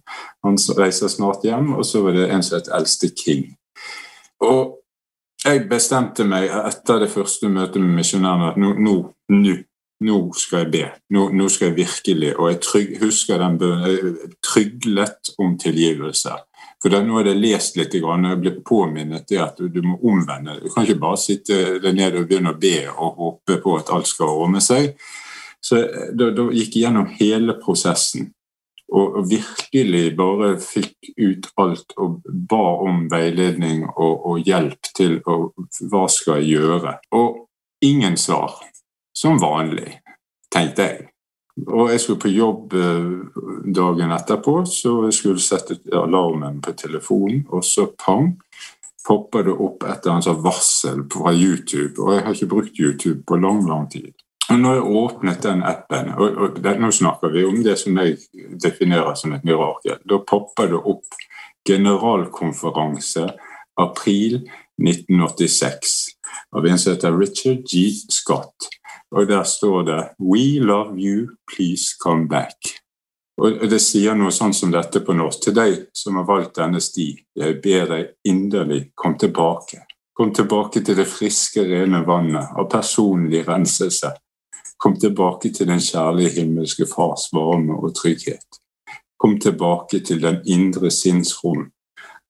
[0.46, 1.74] Han reiser snart hjem.
[1.78, 3.48] Og så var det en som heter Eldste King.
[4.42, 4.78] Og
[5.44, 8.94] jeg bestemte meg etter det første møtet med misjonærene at nå, nå,
[9.34, 9.56] nå,
[10.06, 10.84] nå, skal jeg be.
[11.14, 16.36] Nå, skal jeg virkelig Og jeg trygg, husker den bønnen tryglet om tilgivelse.
[16.82, 19.82] For da, Nå har jeg lest litt og jeg ble påminnet det at du, du,
[19.86, 20.58] må omvende.
[20.62, 23.92] Du kan ikke bare sitte der nede og begynne å be og håpe på at
[23.94, 24.94] alt skal ordne seg.
[25.62, 25.78] Så
[26.10, 28.32] da, da gikk jeg gjennom hele prosessen
[28.92, 35.38] og, virkelig bare fikk ut alt og ba om veiledning og, og hjelp til å,
[35.90, 36.98] hva skal jeg gjøre.
[37.16, 37.46] Og
[37.84, 38.60] ingen svar.
[39.16, 39.98] Som vanlig,
[40.52, 41.08] tenkte jeg.
[41.68, 43.10] Og jeg skulle på jobb eh,
[43.76, 48.30] dagen etterpå, så jeg skulle sette alarmen på telefonen, og så pang,
[49.04, 51.98] popper det opp et eller annet varsel fra YouTube.
[52.00, 54.14] Og jeg har ikke brukt YouTube på lang, lang tid.
[54.50, 57.96] Og når jeg åpnet den appen, og, og det, nå snakker vi om det som
[58.02, 58.18] jeg
[58.62, 61.22] definerer som et mirakel, da popper det opp
[61.68, 63.28] generalkonferanse
[63.80, 64.40] april
[64.82, 65.94] 1986
[66.56, 67.88] av en som heter Richard G.
[68.08, 68.68] Scott.
[69.12, 72.82] Og der står det 'We love you, please come back'.
[73.36, 75.40] Og Det sier noe sånn som dette på norsk.
[75.42, 79.86] Til deg som har valgt denne sti, jeg ber deg inderlig, kom tilbake.
[80.14, 84.12] Kom tilbake til det friske, rene vannet av personlig renselse.
[84.82, 88.58] Kom tilbake til den kjærlige himmelske Fars varme og trygghet.
[89.18, 91.68] Kom tilbake til den indre sinnsrom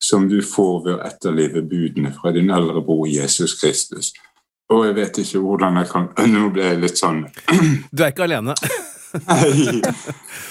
[0.02, 4.12] som du får ved å etterlive budene fra din eldre bror Jesus Kristus.
[4.68, 7.24] Og jeg vet ikke hvordan jeg kan Nå ble jeg litt sånn
[7.94, 8.56] Du er ikke alene?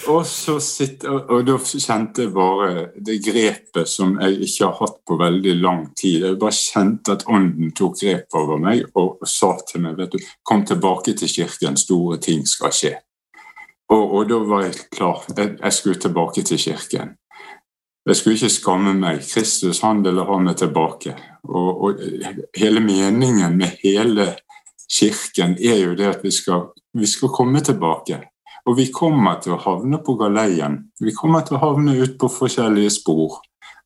[0.07, 4.97] Og så sitter, og, da kjente jeg bare det grepet som jeg ikke har hatt
[5.07, 6.25] på veldig lang tid.
[6.25, 10.27] Jeg bare kjente at ånden tok grep over meg og, sa til meg vet du,
[10.47, 12.93] kom tilbake til kirken, store ting skal skje.
[13.91, 15.25] Og, og da var jeg klar.
[15.35, 17.15] Jeg, jeg, skulle tilbake til kirken.
[18.07, 19.19] Jeg skulle ikke skamme meg.
[19.25, 21.17] Kristus han ville ha meg tilbake.
[21.49, 21.99] Og
[22.57, 24.31] hele meningen med hele
[24.91, 28.21] kirken er jo det at vi skal, vi skal komme tilbake.
[28.69, 30.77] Og vi kommer til å havne på galeien.
[31.01, 33.39] Vi kommer til å havne ut på forskjellige spor.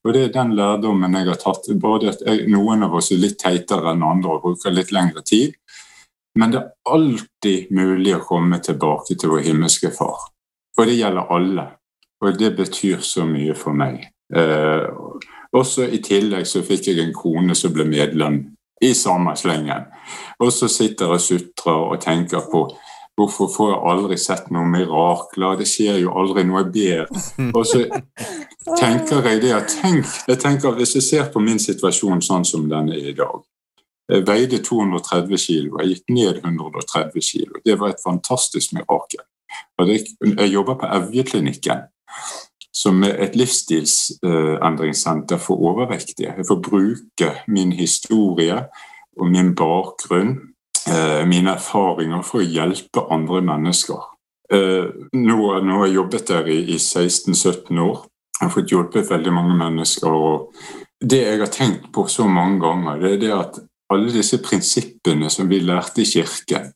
[0.06, 1.70] Og det er den lærdommen jeg har tatt.
[1.82, 5.24] Både at jeg, Noen av oss er litt teitere enn andre og bruker litt lengre
[5.26, 5.56] tid.
[6.36, 10.28] Men det er alltid mulig å komme tilbake til vår himmelske Far.
[10.78, 11.66] Og det gjelder alle.
[12.22, 14.04] Og det betyr så mye for meg.
[14.36, 14.86] Eh,
[15.56, 18.42] også I tillegg så fikk jeg en kone som ble medlem
[18.84, 19.88] i samme slengen.
[20.44, 22.66] Og så sitter jeg og sutrer og tenker på
[23.16, 25.56] Hvorfor får jeg aldri sett noen mirakler?
[25.60, 27.08] Det skjer jo aldri noe bedre.
[27.56, 27.86] Og så
[28.82, 32.70] tenker jeg det at tenk, jeg tenker Hvis jeg ser på min situasjon sånn som
[32.72, 33.40] den er i dag
[34.12, 37.54] Jeg veide 230 kilo, jeg gikk ned 130 kilo.
[37.66, 39.24] Det var et fantastisk mirakel.
[39.80, 41.80] Jeg jobber på Evjeklinikken,
[42.76, 46.34] som er et livsstilsendringssenter for overvektige.
[46.38, 48.58] Jeg får bruke min historie
[49.18, 50.55] og min bakgrunn
[51.26, 54.04] mine erfaringer for å hjelpe andre mennesker.
[54.54, 58.06] Eh, nå, har jeg jobbet der i, i 16-17 år.
[58.36, 60.12] Jeg har fått hjulpet veldig mange mennesker.
[60.12, 60.54] og
[61.02, 63.60] Det jeg har tenkt på så mange ganger, det er det at
[63.94, 66.72] alle disse prinsippene som vi lærte i kirken,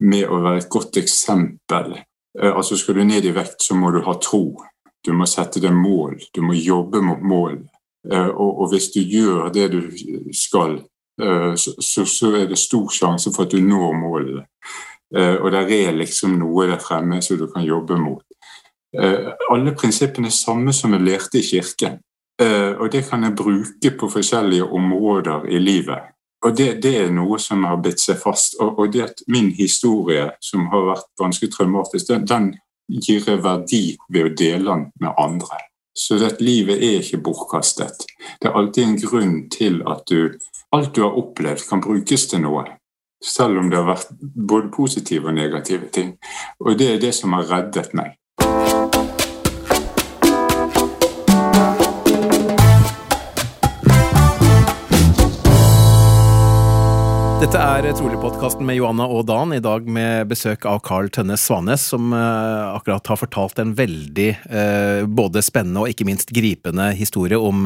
[0.00, 3.90] med å være et godt eksempel eh, altså Skal du ned i vekt, så må
[3.92, 4.44] du ha tro.
[5.04, 6.18] Du må sette deg mål.
[6.34, 7.62] Du må jobbe mot mål.
[8.10, 9.80] Og, og hvis du gjør det du
[10.32, 10.89] skal, Eh,
[11.56, 14.46] så, så, er det stor sjanse for at du når målet.
[15.16, 18.24] Eh, og det er liksom noe der fremme som du kan jobbe mot.
[18.96, 22.00] Eh, alle prinsippene er samme som jeg lærte i kirken.
[22.40, 26.06] Og det kan jeg bruke på forskjellige områder i livet.
[26.40, 28.56] Og det, det er noe som har bitt seg fast.
[28.60, 33.98] Og, og, det at min historie, som har vært ganske traumatisk, den, den gir verdi
[34.08, 35.60] ved å dele den med andre.
[35.96, 38.06] Så at livet er ikke bortkastet.
[38.40, 40.30] Det er alltid en grunn til at du
[40.72, 42.64] alt du har opplevd, kan brukes til noe.
[43.20, 44.12] Selv om det har vært
[44.48, 46.14] både positive og negative ting.
[46.60, 48.19] Og det er det som har reddet meg.
[57.40, 61.86] Dette er Trolig-podkasten med Johanna og Dan, i dag med besøk av Carl Tønnes Svanes,
[61.88, 67.40] som uh, akkurat har fortalt en veldig uh, både spennende og ikke minst gripende historie
[67.40, 67.64] om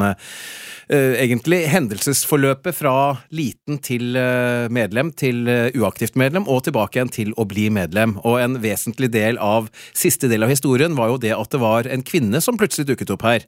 [0.85, 7.09] Eh, egentlig hendelsesforløpet fra liten til eh, medlem til eh, uaktivt medlem, og tilbake igjen
[7.09, 8.19] til å bli medlem.
[8.21, 11.89] Og en vesentlig del av siste del av historien var jo det at det var
[11.89, 13.47] en kvinne som plutselig dukket opp her.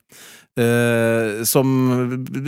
[0.57, 1.67] Uh, som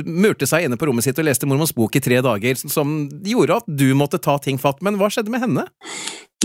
[0.05, 3.59] murte seg inne på rommet sitt og leste mormors bok i tre dager, som gjorde
[3.61, 4.81] at du måtte ta ting fatt.
[4.85, 5.67] Men hva skjedde med henne?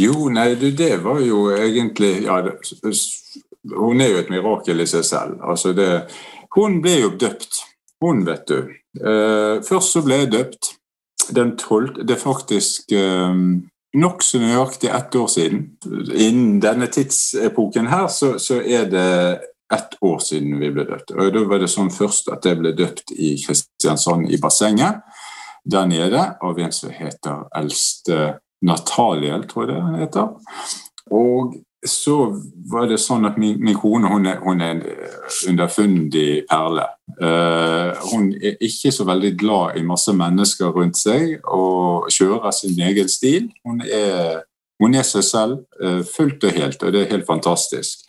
[0.01, 2.59] Jo, nei, det var jo egentlig ja, det,
[3.73, 5.39] Hun er jo et mirakel i seg selv.
[5.41, 5.91] Altså det,
[6.59, 7.63] hun ble jo døpt
[8.05, 8.75] hun, vet du.
[9.01, 10.75] Uh, først så ble jeg døpt
[11.33, 12.05] den 12.
[12.05, 13.35] Det er faktisk eh,
[13.97, 15.63] nokså nøyaktig ett år siden.
[16.13, 19.09] Innen denne tidsepoken her så, så, er det
[19.73, 21.15] ett år siden vi ble døpt.
[21.17, 25.05] Og Da var det sånn først at jeg ble døpt i Kristiansand, i bassenget
[25.65, 30.35] der nede, av en som heter eldste Nataliel, tror jeg det heter.
[31.13, 32.17] Og så
[32.71, 34.85] var det sånn at min, min kone hun er, hun er, en
[35.51, 36.87] underfundig perle.
[37.21, 42.81] Uh, hun er ikke så veldig glad i masse mennesker rundt seg og kjører sin
[42.89, 43.51] egen stil.
[43.69, 44.45] Hun er,
[44.81, 48.09] hun er seg selv uh, fullt og helt, og det er helt fantastisk.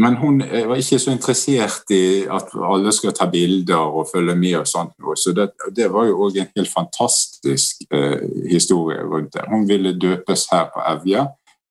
[0.00, 4.54] Men hun var ikke så interessert i at alle skal ta bilder og følge med.
[4.62, 4.94] og sånt.
[5.16, 9.44] Så det, det var jo òg en helt fantastisk eh, historie rundt det.
[9.50, 11.26] Hun ville døpes her på Evja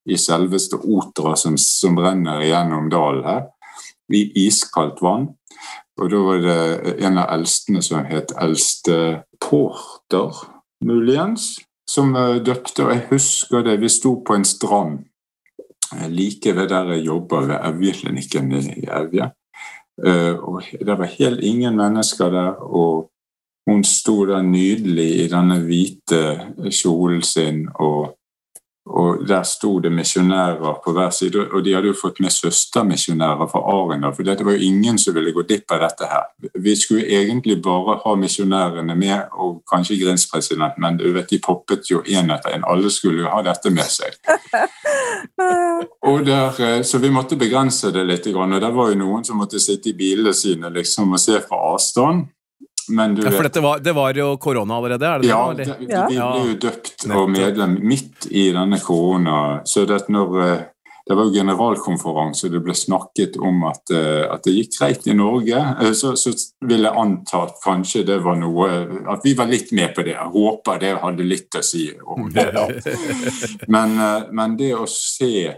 [0.06, 3.42] i selveste Otra som, som renner gjennom dalen her,
[4.14, 5.32] i iskaldt vann.
[6.00, 10.38] Og da var det en av eldstene som het Eldste Porter,
[10.86, 11.58] muligens,
[11.90, 12.14] som
[12.46, 12.86] døpte.
[12.86, 15.09] Og jeg husker det, vi sto på en strand
[16.10, 19.32] like ved der jeg jobber, ved Evjeklinikken i Evje.
[20.40, 22.52] Og det var helt ingen mennesker der.
[22.62, 23.12] og
[23.70, 26.22] hun sto der nydelig i denne hvite
[26.74, 28.16] kjolen sin, og,
[28.90, 31.44] og der sto det misjonærer på hver side.
[31.54, 35.14] Og de hadde jo fått med søstermisjonærer fra Arendal, for det var jo ingen som
[35.14, 36.26] ville gå dipp av dette her.
[36.58, 41.92] Vi skulle egentlig bare ha misjonærene med, og kanskje grenspresident, men du vet, de poppet
[41.92, 42.66] jo én etter en.
[42.66, 44.18] Alle skulle jo ha dette med seg.
[46.30, 48.28] Der, eh, så vi måtte begrense det litt.
[48.34, 51.62] Og det var jo noen som måtte sitte i bilene sine liksom, og se fra
[51.74, 52.28] avstand.
[52.90, 55.06] Men du ja, for dette var, det var jo korona allerede?
[55.06, 55.66] er det ja, det?
[55.66, 59.62] det vi ble jo døpt og medlem midt i denne korona.
[59.66, 60.60] Så det, når, eh,
[61.10, 65.16] det var jo generalkonferanse, det ble snakket om at, eh, at det gikk greit i
[65.18, 65.62] Norge.
[65.82, 66.34] Eh, så, så,
[66.66, 68.68] vil jeg anta at kanskje det var noe
[69.10, 70.18] At vi var litt med på det.
[70.18, 72.50] Jeg håper det hadde litt å si om det.
[73.68, 73.98] Men,
[74.34, 75.50] men det å se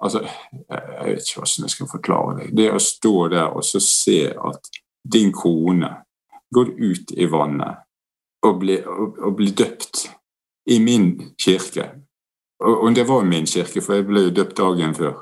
[0.00, 2.50] altså, Jeg vet ikke hvordan jeg skal forklare det.
[2.56, 4.76] Det å stå der og så se at
[5.08, 5.88] din kone
[6.54, 7.84] går ut i vannet
[8.46, 10.06] og blir, og, og blir døpt
[10.70, 11.90] i min kirke.
[12.60, 15.18] Og, og, det var min kirke, for jeg ble jo døpt dagen før.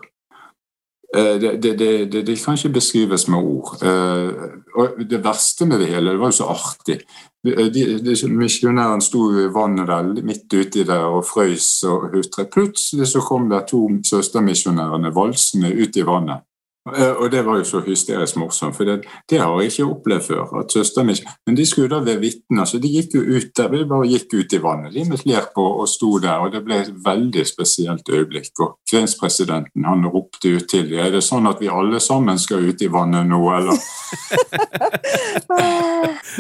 [1.17, 3.77] Eh, det, det, det, det, kan ikke beskrives med ord.
[3.83, 4.31] Eh,
[4.75, 6.99] og det verste med det hele, det var jo så artig.
[7.47, 12.51] Misjonæren sto i vannet der, midt uti der og frøys og hutret.
[12.53, 16.45] Plutselig så kom det to søstermisjonærene valsende ut i vannet.
[16.87, 20.23] Eh, og det var jo så hysterisk morsomt, for det, det har jeg ikke opplevd
[20.23, 20.59] før.
[20.61, 23.69] at søsteren ikke, Men de skulle da være vitner, så de gikk jo ut der.
[23.69, 26.39] De bare gikk ut i vannet de med klær på og sto der.
[26.39, 28.61] og Det ble et veldig spesielt øyeblikk.
[28.61, 32.69] og Grenspresidenten han ropte ut til dem er det sånn at vi alle sammen skal
[32.69, 33.77] ut i vannet nå, eller?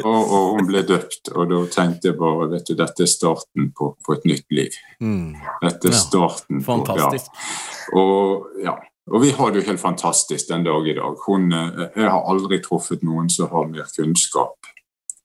[0.06, 3.72] og, og, hun ble døpt, og da tenkte jeg bare vet du, dette er starten
[3.76, 4.72] på, på et nytt liv.
[5.02, 5.34] Mm.
[5.62, 6.64] Dette er starten ja.
[6.66, 7.26] Fantastisk.
[7.30, 7.34] på
[7.94, 7.96] ja.
[7.96, 8.74] Og ja,
[9.10, 11.18] og vi har det jo helt fantastisk den dag i dag.
[11.26, 14.70] Hun, eh, jeg har aldri truffet noen som har mer kunnskap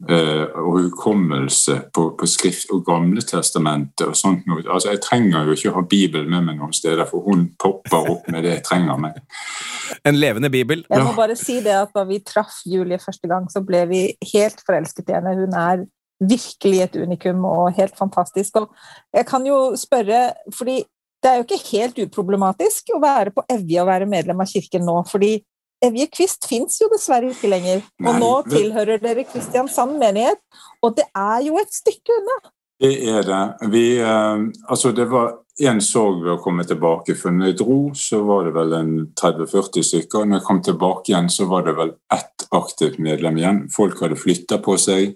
[0.10, 4.62] eh, og hukommelse på, på, skrift og Gamle testamentet og sånt noe.
[4.68, 8.14] Altså, jeg trenger jo ikke å ha Bibelen med meg noen steder, for hun popper
[8.14, 9.18] opp med det jeg trenger meg.
[10.08, 10.86] En levende bibel.
[10.90, 14.06] Jeg må bare si det at da vi traff Julie første gang, så ble vi
[14.32, 15.34] helt forelsket i henne.
[15.42, 15.84] Hun er
[16.22, 18.62] virkelig et unikum og helt fantastisk.
[18.62, 18.70] Og
[19.14, 20.22] jeg kan jo spørre,
[20.56, 20.80] fordi
[21.22, 24.86] det er jo ikke helt uproblematisk å være på Evje og være medlem av kirken
[24.88, 25.36] nå, fordi
[25.82, 27.82] Evje Kvist fins jo dessverre ikke lenger.
[28.06, 30.42] Og nå tilhører dere Kristiansand menighet,
[30.86, 32.42] og det er jo et stykke unna.
[32.82, 33.70] Det er det.
[33.70, 34.44] Vi, eh,
[34.74, 37.14] altså det var én sorg ved å komme tilbake.
[37.18, 40.26] For når jeg dro, så var det vel en 30-40 stykker.
[40.26, 43.64] Når jeg kom tilbake igjen, så var det vel ett aktivt medlem igjen.
[43.74, 45.14] Folk hadde flytta på seg.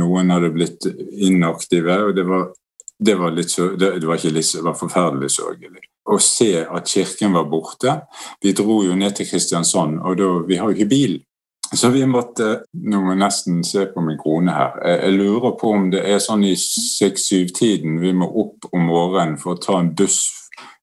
[0.00, 1.98] Noen hadde blitt inaktive.
[2.08, 2.48] og det var
[3.04, 5.84] det var, litt det, det var, litt, det var forferdelig sørgelig.
[6.04, 7.94] Å se at kirken var borte.
[8.42, 11.18] Vi dro jo ned til Kristiansand, og da, vi har jo ikke bil.
[11.74, 14.76] Så vi måtte Nå må jeg nesten se på min kone her.
[14.84, 19.56] Jeg lurer på om det er sånn i seks-syv-tiden vi må opp om morgenen for
[19.56, 20.20] å ta en buss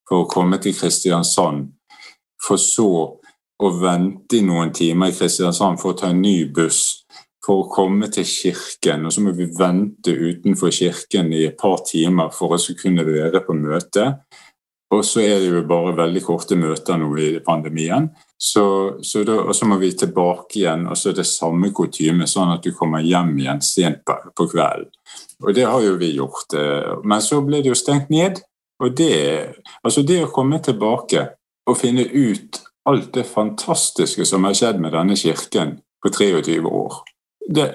[0.08, 1.70] for å komme til Kristiansand,
[2.42, 2.90] for så
[3.62, 7.01] å vente i noen timer i Kristiansand for å ta en ny buss
[7.42, 11.82] for å komme til kirken, og så må vi vente utenfor kirken i et par
[11.86, 14.12] timer for å kunne være på møte.
[14.92, 18.10] Og så er det jo bare veldig korte møter nå i pandemien.
[18.36, 18.64] Så,
[19.02, 22.52] så da, og så må vi tilbake igjen, og så er det samme kutyme, sånn
[22.52, 24.90] at du kommer hjem igjen sent på, på kvelden.
[25.42, 26.52] Og det har jo vi gjort.
[26.54, 28.42] Eh, men så ble det jo stengt ned.
[28.82, 29.14] Og det,
[29.82, 31.24] altså det å komme tilbake
[31.70, 37.00] og finne ut alt det fantastiske som har skjedd med denne kirken på 23 år
[37.48, 37.66] det,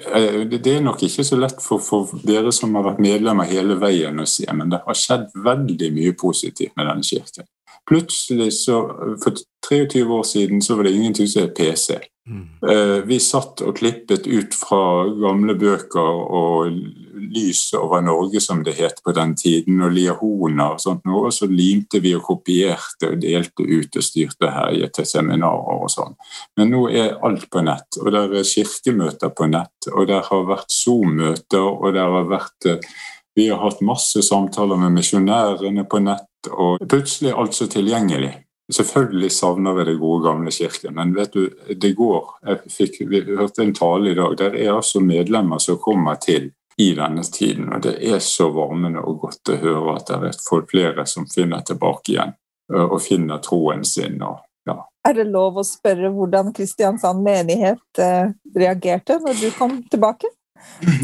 [0.63, 4.19] det, er nok ikke så lett for, for, dere som har vært medlemmer hele veien
[4.19, 7.47] å se, men det har skjedd veldig mye positivt med denne kirken.
[7.87, 8.81] Plutselig, så,
[9.23, 9.37] For
[9.69, 11.99] 23 år siden så var det ingenting som het PC.
[12.29, 12.47] Mm.
[12.71, 16.73] Eh, vi satt og klippet ut fra gamle bøker og
[17.15, 21.47] lys over Norge, som det het på den tiden, og liahoner og sånt, og så
[21.47, 26.17] limte vi og kopierte og delte ut og styrte her til seminarer og sånn.
[26.59, 30.49] Men nå er alt på nett, og det er kirkemøter på nett, og det har
[30.51, 32.97] vært Zoom-møter, og det har vært eh,
[33.37, 38.33] vi har hatt masse samtaler med misjonærene på nett, og plutselig alt så tilgjengelig.
[38.73, 42.33] Selvfølgelig savner vi det gode, gamle kirken, men vet du, det går.
[42.43, 44.35] Jeg fikk, vi hørte en tale i dag.
[44.37, 49.01] Der er altså medlemmer som kommer til i denne tiden, og det er så varmende
[49.01, 52.35] og godt å høre at det er folk flere som finner tilbake igjen
[52.69, 54.21] og finner troen sin.
[54.21, 54.77] og ja,
[55.07, 60.29] Er det lov å spørre hvordan Kristiansand menighet eh, reagerte når du kom tilbake?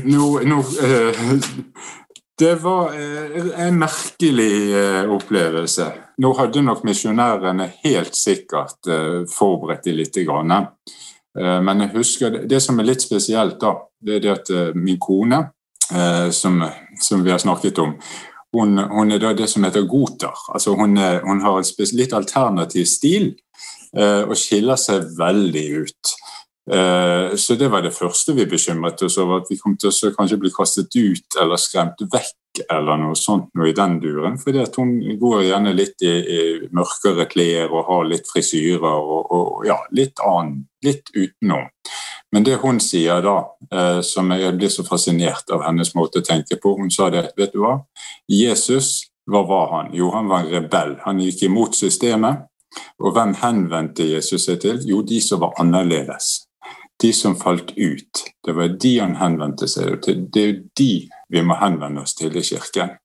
[0.04, 1.24] Nå, nå eh,
[2.40, 5.86] Det var eh, en merkelig eh, opplevelse.
[6.18, 10.18] Nå hadde nok misjonærene helt sikkert eh, forberedt de litt.
[11.34, 13.72] Men jeg husker det, som er litt spesielt, da,
[14.06, 15.40] det er det at min kone,
[16.30, 16.60] som,
[17.02, 17.96] som vi har snakket om,
[18.54, 20.44] hun, hun, er da det som heter goter.
[20.54, 23.32] Altså hun, hun har en litt alternativ stil
[23.98, 26.14] og skiller seg veldig ut.
[26.72, 30.14] Eh, så det var det første vi bekymret oss over, at vi kom til å
[30.16, 34.38] kanskje bli kastet ut eller skremt vekk eller noe sånt noe i den duren.
[34.40, 36.42] For hun går gjerne litt i, i
[36.72, 41.68] mørkere klær og har litt frisyrer og, og ja, litt annen, litt utenom.
[42.34, 43.36] Men det hun sier da,
[43.74, 47.28] eh, som jeg blir så fascinert av hennes måte å tenke på Hun sa det,
[47.38, 47.76] vet du hva?
[48.30, 49.92] Jesus, hva var han?
[49.94, 50.96] Jo, han var en rebell.
[51.06, 52.48] Han gikk imot systemet.
[53.04, 54.82] Og hvem henvendte Jesus seg til?
[54.88, 56.43] Jo, de som var annerledes.
[57.04, 58.24] De som falt ut.
[58.46, 60.26] Det var de han henvendte seg til.
[60.32, 60.92] Det er jo de
[61.34, 62.96] vi må henvende oss til i kirken.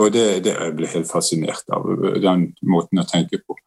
[0.00, 1.84] Og det, det jeg ble helt fascinert av,
[2.22, 3.58] den måten å tenke på.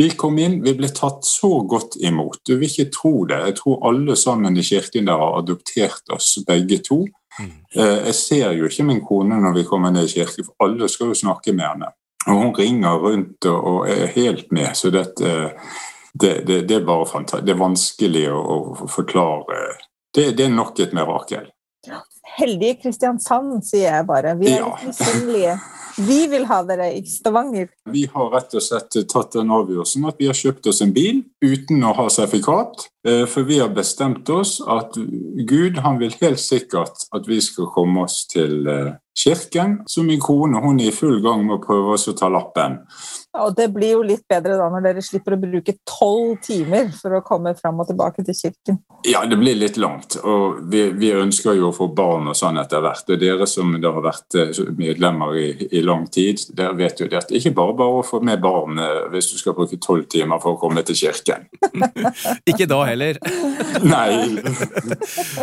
[0.00, 2.40] Vi kom inn, vi ble tatt så godt imot.
[2.48, 3.38] Du vil ikke tro det.
[3.50, 7.04] Jeg tror alle sammen i kirken der har adoptert oss begge to.
[7.36, 7.52] Mm.
[7.76, 10.88] Eh, jeg ser jo ikke min kone når vi kommer ned i kirken, for alle
[10.90, 11.92] skal jo snakke med henne.
[12.26, 14.72] Og hun ringer rundt og er helt med.
[14.76, 15.52] Så dette,
[16.12, 17.46] det, det, det er bare fantastisk.
[17.46, 18.42] Det er vanskelig å,
[18.84, 19.62] å forklare.
[20.14, 21.50] Det, det, er nok et mirakel.
[22.36, 24.34] Heldige Kristiansand, sier jeg bare.
[24.38, 25.58] Vi er litt misunnelige.
[26.00, 27.68] Vi vil ha dere i Stavanger.
[27.90, 31.22] Vi har rett og slett tatt den avgjørelsen at vi har kjøpt oss en bil
[31.42, 32.86] uten å ha sertifikat.
[33.06, 34.96] Eh, for vi har bestemt oss at
[35.50, 39.80] Gud han vil helt sikkert at vi skal komme oss til eh, kirken.
[39.90, 42.80] Så min kone hun er i full gang med å prøve oss å ta lappen.
[43.38, 47.14] Og det blir jo litt bedre da når dere slipper å bruke tolv timer for
[47.14, 48.80] å komme fram og tilbake til kirken.
[49.06, 50.16] Ja, det blir litt langt.
[50.26, 53.06] Og vi, vi ønsker jo å få barn og sånn etter hvert.
[53.06, 55.46] Og dere som da har vært eh, medlemmer i,
[55.78, 58.42] i lang tid, dere vet jo det at det ikke bare bare å få med
[58.42, 61.46] barn eh, hvis du skal bruke tolv timer for å komme til kirken.
[62.50, 63.22] ikke da heller.
[63.94, 64.42] Nei.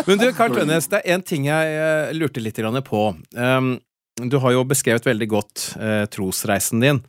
[0.04, 3.04] Men du, Karl Tønnes, det er en ting jeg eh, lurte litt på.
[3.38, 3.78] Um,
[4.18, 7.06] du har jo beskrevet veldig godt eh, trosreisen din.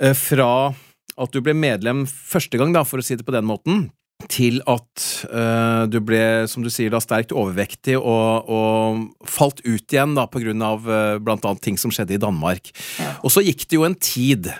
[0.00, 0.72] Eh, fra
[1.20, 3.90] at du ble medlem første gang, da, for å si det på den måten,
[4.30, 5.02] til at
[5.34, 10.28] uh, du ble, som du sier, da, sterkt overvektig og, og falt ut igjen da,
[10.30, 12.70] på grunn av uh, blant annet ting som skjedde i Danmark.
[13.02, 13.16] Ja.
[13.26, 14.52] Og så gikk det jo en tid.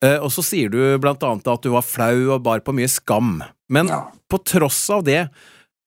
[0.00, 2.88] Uh, og så sier du blant annet at du var flau og bar på mye
[2.90, 3.38] skam.
[3.70, 4.06] Men ja.
[4.32, 5.26] på tross av det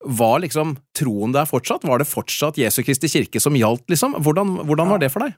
[0.04, 1.86] var liksom troen der fortsatt?
[1.88, 4.18] Var det fortsatt Jesu Kristi kirke som gjaldt, liksom?
[4.24, 5.38] Hvordan, hvordan var det for deg?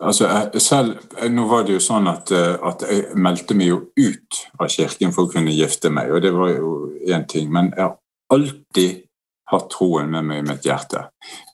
[0.00, 0.28] Altså,
[0.62, 0.96] selv,
[1.30, 5.14] Nå var det jo sånn at, eh, at, jeg meldte meg jo ut av kirken
[5.14, 6.72] for å kunne gifte meg, og det var jo
[7.08, 7.52] én ting.
[7.52, 7.98] Men jeg har
[8.34, 9.04] alltid
[9.52, 11.08] hatt troen med meg i mitt hjerte.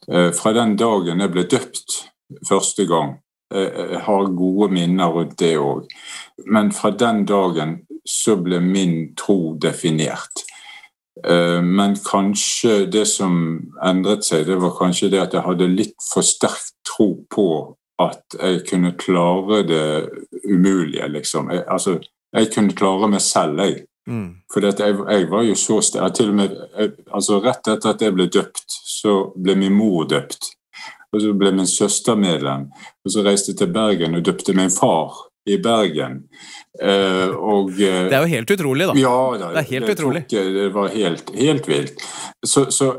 [0.09, 2.01] Eh, fra den dagen jeg ble døpt
[2.49, 3.19] første gang.
[3.55, 5.87] Eh, jeg har gode minner rundt det òg.
[6.47, 10.45] Men fra den dagen så ble min tro definert.
[11.23, 13.37] Eh, men kanskje det som
[13.85, 17.49] endret seg, det var kanskje det at jeg hadde litt for sterk tro på
[18.03, 19.87] at jeg kunne klare det
[20.51, 21.53] umulige, liksom.
[21.55, 22.01] Jeg, altså,
[22.35, 23.85] jeg kunne klare meg selv, jeg.
[24.11, 24.43] Mm.
[24.53, 28.03] For jeg, jeg, var jo så sterk til og med, jeg, altså Rett etter at
[28.03, 30.51] jeg ble døpt, så ble min mor døpt.
[31.15, 32.67] Og så ble min søster medlem.
[33.07, 35.15] Og så reiste jeg til Bergen og døpte min far
[35.47, 36.25] i Bergen.
[36.75, 38.95] Uh, og, uh, det er jo helt utrolig, da.
[38.99, 40.23] Ja, da, det er helt det utrolig.
[40.31, 42.03] Det var helt, helt vilt.
[42.43, 42.91] Så, så,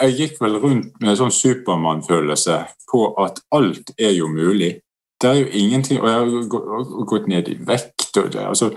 [0.00, 2.60] jeg gikk vel rundt med en sånn Supermann-følelse
[2.90, 4.76] på at alt er jo mulig.
[5.22, 8.72] Det er jo ingenting Og jeg har gått ned i vekt og det, altså,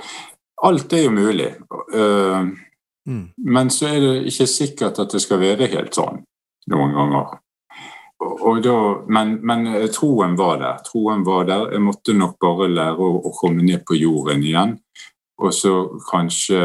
[0.64, 1.49] Alt er jo mulig.
[1.93, 2.49] Uh,
[3.05, 3.26] mm.
[3.45, 6.24] Men så er det ikke sikkert at det skal være helt sånn
[6.72, 7.38] noen ganger
[8.63, 10.82] da, men, men, eh, troen var der.
[10.88, 11.72] Troen var der.
[11.76, 14.78] Jeg måtte nok bare lære å, å komme ned på jorden igjen.
[15.38, 15.74] Og så
[16.09, 16.59] kanskje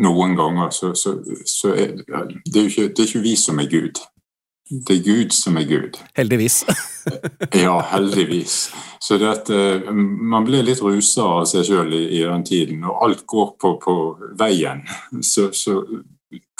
[0.00, 1.16] noen ganger så, så,
[1.46, 3.98] så er det, er ikke, det er ikke vi som er Gud.
[4.70, 5.98] Det er Gud som er Gud.
[6.14, 6.62] Heldigvis.
[7.64, 8.70] ja, heldigvis.
[9.02, 12.86] Så det at uh, man blir litt rusa av seg sjøl i, i, den tiden.
[12.86, 13.96] Og alt går på, på
[14.38, 14.86] veien,
[15.26, 15.82] så, så,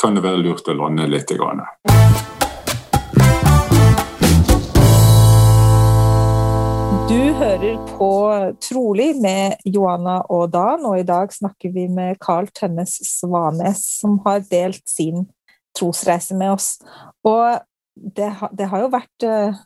[0.00, 1.30] kan det være lurt å lande litt.
[1.38, 1.62] Grann.
[7.11, 8.12] Du hører på
[8.62, 14.20] Trolig med Joanna og Dan, og i dag snakker vi med Carl Tønnes Svanes, som
[14.22, 15.24] har delt sin
[15.74, 16.68] trosreise med oss.
[17.26, 17.58] Og
[18.14, 19.58] det, det har jo vært eh,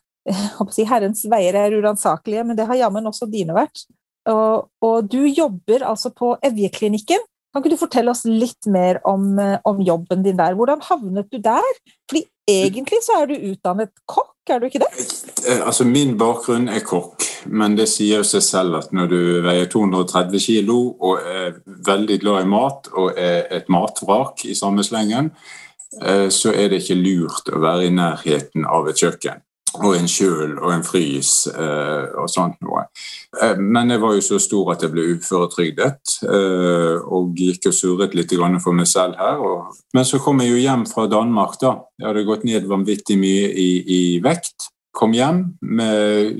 [0.72, 3.84] si, Herrens veier er uransakelige, men det har jammen også dine vært.
[4.24, 9.38] Og, og, du jobber altså på Evjeklinikken, Kan ikke du fortelle oss litt mer om,
[9.38, 10.56] eh, om jobben din der?
[10.58, 11.76] Hvordan havnet du der?
[12.10, 14.90] Fordi egentlig så er du utdannet kokk, er du ikke det?
[15.46, 19.70] Eh, altså Min bakgrunn er kokk, men det sier seg selv at når du veier
[19.70, 21.54] 230 kilo og er
[21.86, 25.30] veldig glad i mat og er et matvrak i samme slengen,
[26.02, 29.46] eh, så er det ikke lurt å være i nærheten av et kjøkken
[29.82, 32.84] og en kjøl og en frys eh, og sånt noe.
[33.40, 37.76] Eh, men jeg var jo så stor at jeg ble uføretrygdet eh, og gikk og
[37.76, 39.42] surret litt for meg selv her.
[39.42, 41.76] Og, men så kom jeg jo hjem fra Danmark, da.
[41.98, 44.70] Jeg hadde gått ned vanvittig mye i, i vekt.
[44.94, 46.38] Kom hjem med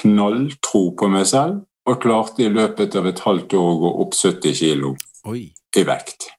[0.00, 4.14] knalltro på meg selv og klarte i løpet av et halvt år å gå opp
[4.18, 4.94] 70 kilo
[5.34, 6.30] i vekt.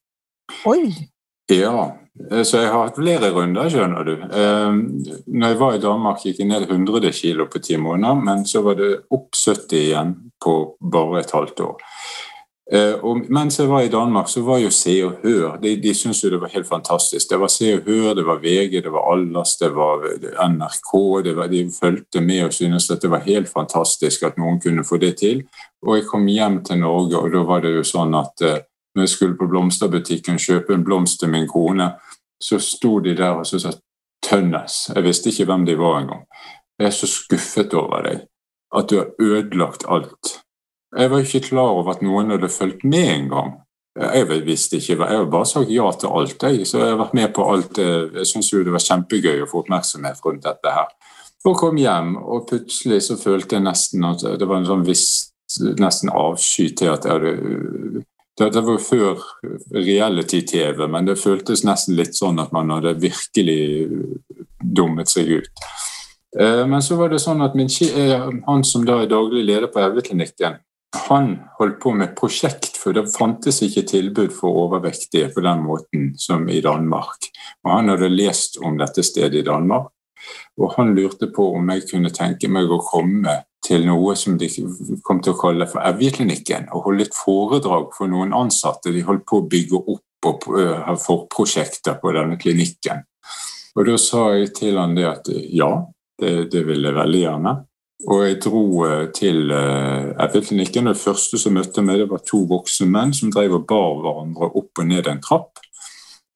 [0.68, 0.91] Oi!
[1.52, 4.14] Ja, så jeg har hatt flere runder, skjønner du.
[4.22, 4.76] Eh,
[5.34, 8.61] når jeg var i Danmark, gikk jeg ned 100 kg på ti måneder, men så
[8.61, 10.53] var det opp 70 igjen på
[10.93, 11.82] bare et halvt år.
[12.72, 15.91] Eh, og mens jeg var i Danmark, så var jo Se og Hør De, de
[15.93, 17.30] syntes jo det var helt fantastisk.
[17.30, 20.05] Det var Se og Hør, det var VG, det var Allas, det var
[20.47, 20.91] NRK.
[21.26, 24.86] Det var, de fulgte med og syntes at det var helt fantastisk at noen kunne
[24.86, 25.43] få det til.
[25.84, 28.45] Og jeg kom hjem til Norge, og da var det jo sånn at
[28.96, 31.91] når jeg skulle på blomsterbutikken kjøpe en blomst til min kone,
[32.41, 33.74] så sto de der og sa
[34.24, 34.88] Tønnes.
[34.96, 36.24] Jeg visste ikke hvem de var engang.
[36.80, 38.22] Jeg er så skuffet over deg.
[38.76, 40.38] At du har ødelagt alt.
[40.98, 43.52] Jeg var ikke klar over at noen hadde fulgt med engang.
[44.00, 46.44] Jeg visste ikke, jeg har bare sagt ja til alt.
[46.44, 47.78] Jeg, så jeg har vært med på alt.
[47.78, 50.89] Jeg syns jo det var kjempegøy å få oppmerksomhet rundt dette her.
[51.46, 55.34] Og kom hjem, og plutselig så følte jeg nesten at det var en sånn viss
[55.78, 58.04] nesten avsky til at jeg hadde
[58.38, 59.22] det, var før
[59.74, 63.90] reality-TV, men det føltes nesten litt sånn at man hadde virkelig
[64.58, 65.66] dummet seg ut.
[66.40, 69.70] Eh, men så var det sånn at min, eh, han som da er daglig leder
[69.70, 70.58] på Evleklinikken,
[71.10, 75.64] han holdt på med et prosjekt, for det fantes ikke tilbud for overvektige på den
[75.66, 77.30] måten som i Danmark.
[77.66, 79.90] Og Han hadde lest om dette stedet i Danmark,
[80.62, 84.49] og han lurte på om jeg kunne tenke meg å komme til noe som de
[85.05, 88.91] kom til å kalle for Evjeklinikken, og holde et foredrag for noen ansatte.
[88.91, 90.47] De holdt på å bygge opp og
[90.88, 93.03] ha forprosjekter på denne klinikken.
[93.76, 95.72] Og Da sa jeg til han det at ja,
[96.20, 97.53] det, det ville jeg veldig gjerne.
[98.03, 98.64] Og jeg dro
[99.16, 103.57] til Evjeklinikken, og det første som møtte meg, det var to voksne menn som drev
[103.59, 105.64] og bar hverandre opp og ned en trapp.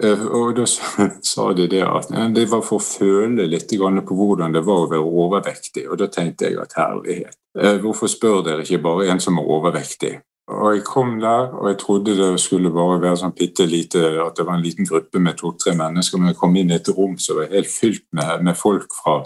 [0.03, 0.65] Eh, og da
[1.31, 4.89] sa de det at det var for å føle litt på hvordan det var å
[4.91, 5.87] være overvektig.
[5.89, 9.53] Og da tenkte jeg at herlighet, eh, hvorfor spør dere ikke bare en som er
[9.57, 10.17] overvektig?
[10.47, 14.37] Og jeg kom der, og jeg trodde det skulle bare være sånn bitte lite, at
[14.37, 16.21] det var en liten gruppe med to-tre mennesker.
[16.21, 19.17] Men jeg kom inn i et rom som var helt fylt med, med folk fra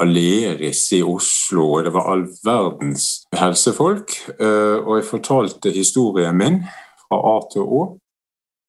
[0.00, 4.14] Aleris i Oslo, og det var all verdens helsefolk.
[4.38, 6.62] Eh, og jeg fortalte historien min
[7.02, 7.82] fra A til Å.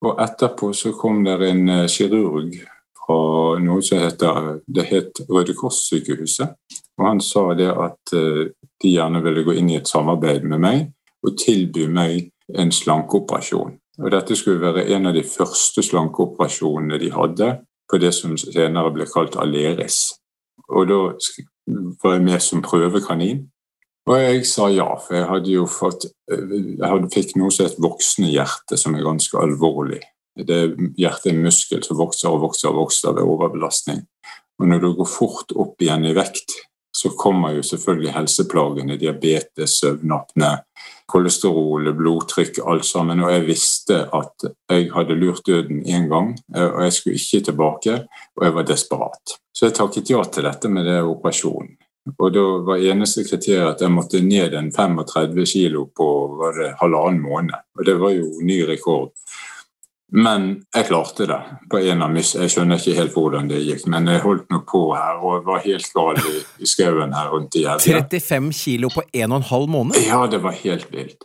[0.01, 2.55] Og etterpå så kom det en eh, kirurg
[3.01, 6.55] fra noe som heter Det het Røde Kors-sykehuset.
[6.97, 8.49] Og han sa det at eh,
[8.81, 10.87] de gjerne ville gå inn i et samarbeid med meg
[11.21, 13.77] og tilby meg en slankeoperasjon.
[14.01, 17.51] Og dette skulle være en av de første slankeoperasjonene de hadde
[17.91, 20.15] på det som senere ble kalt Aleris.
[20.71, 20.99] Og da
[22.01, 23.45] var jeg med som prøvekanin.
[24.09, 27.77] Og jeg sa ja, for jeg hadde jo fått Jeg hadde fikk noe som het
[27.81, 30.01] voksenhjerte, som er ganske alvorlig.
[30.37, 34.01] Det er Hjertet er en muskel som vokser og vokser og vokser ved overbelastning.
[34.61, 36.55] Og når du går fort opp igjen i vekt,
[37.01, 38.97] så kommer jo selvfølgelig helseplagene.
[38.99, 40.51] Diabetes, søvnapne,
[41.09, 43.23] kolesterol, blodtrykk, alt sammen.
[43.25, 47.95] Og jeg visste at jeg hadde lurt døden én gang, og jeg skulle ikke tilbake.
[48.37, 49.37] Og jeg var desperat.
[49.55, 51.73] Så jeg takket ja til dette med det operasjonen.
[52.17, 56.07] Og da var eneste kriteriet at jeg måtte ned en 35 kilo på
[56.39, 57.67] var det, halvannen måned.
[57.77, 59.11] Og det var jo ny rekord.
[60.11, 61.39] Men jeg klarte det.
[61.71, 62.33] på en av mis.
[62.35, 65.61] Jeg skjønner ikke helt hvordan det gikk, men jeg holdt nå på her og var
[65.63, 68.01] helt gal i, i skauen her rundt i Evje.
[68.01, 70.01] 35 kilo på en og en halv måned?
[70.03, 71.23] Ja, det var helt vilt.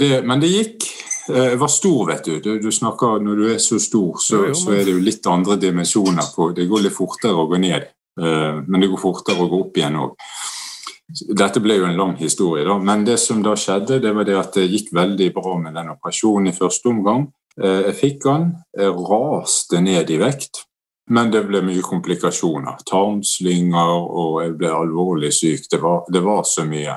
[0.00, 0.88] Det, men det gikk.
[1.30, 2.40] Eh, jeg var stor, vet du.
[2.40, 2.58] du.
[2.58, 2.72] du.
[2.72, 6.50] snakker, Når du er så stor, så, så, er det jo litt andre dimensjoner på
[6.56, 7.86] Det går litt fortere å gå ned.
[8.20, 10.18] Eh, men det går fortere å gå opp igjen òg.
[11.36, 12.78] Dette ble jo en lang historie, da.
[12.80, 15.92] men det som da skjedde, det var det at det gikk veldig bra med den
[15.92, 17.26] operasjonen i første omgang.
[17.60, 20.64] Eh, jeg fikk den, jeg raste ned i vekt,
[21.12, 22.80] men det ble mye komplikasjoner.
[22.88, 25.68] Tarmslynger, og jeg ble alvorlig syk.
[25.70, 26.96] Det var, det var så mye.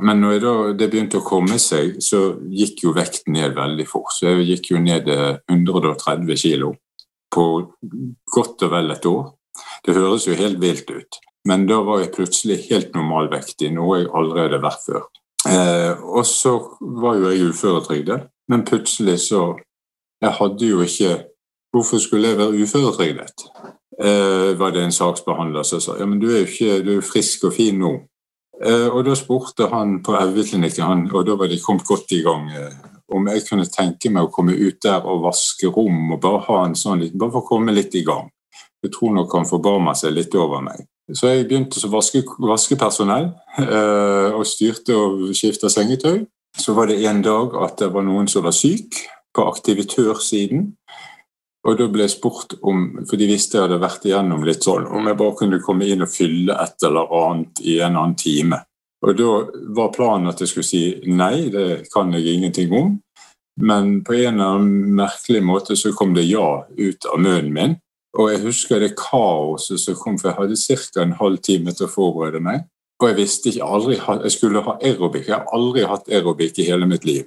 [0.00, 4.14] Men når da, det begynte å komme seg, så gikk jo vekten ned veldig fort.
[4.14, 6.72] Så jeg gikk jo ned 130 eh, kilo
[7.32, 7.44] på
[8.32, 9.26] godt og vel et år.
[9.86, 14.12] Det høres jo helt vilt ut, men da var jeg plutselig helt normalvektig, noe jeg
[14.14, 15.02] aldri hadde vært før.
[15.48, 19.58] Eh, og så var jo jeg uføretrygdet, men plutselig så
[20.22, 21.24] Jeg hadde jo ikke
[21.74, 23.42] Hvorfor skulle jeg være uføretrygdet?
[24.02, 25.96] Eh, var det en saksbehandler som sa.
[25.98, 27.92] Ja, men du er jo ikke, du er frisk og fin nå.
[28.64, 32.50] Eh, og da spurte han på Evjeklinikken, og da var de kommet godt i gang,
[32.50, 32.74] eh,
[33.08, 36.64] om jeg kunne tenke meg å komme ut der og vaske rom og bare ha
[36.66, 38.30] en sånn liten, bare for å komme litt i gang.
[38.82, 40.84] Jeg tror nok han forbarma seg litt over meg.
[41.12, 43.28] Så jeg begynte som vaske, vaskepersonell
[43.62, 46.22] eh, og styrte og skifta sengetøy.
[46.58, 48.98] Så var det en dag at det var noen som var syk
[49.34, 50.72] på aktivitørsiden.
[51.62, 54.88] Og da ble jeg spurt om, for de visste jeg hadde vært igjennom litt sånn,
[54.90, 58.58] om jeg bare kunne komme inn og fylle et eller annet i en annen time.
[59.02, 59.30] Og da
[59.74, 62.92] var planen at jeg skulle si nei, det kan jeg ingenting om.
[63.62, 67.78] Men på en eller annen merkelig måte så kom det ja ut av munnen min.
[68.18, 71.02] Og jeg husker det kaoset som kom, for jeg hadde ca.
[71.02, 72.66] en halv time til å forberede meg.
[73.00, 75.28] Og jeg visste ikke aldri jeg skulle ha aerobic.
[75.28, 77.24] Jeg har aldri hatt aerobic i hele mitt liv.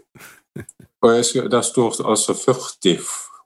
[1.03, 2.99] Og jeg, Der står altså 40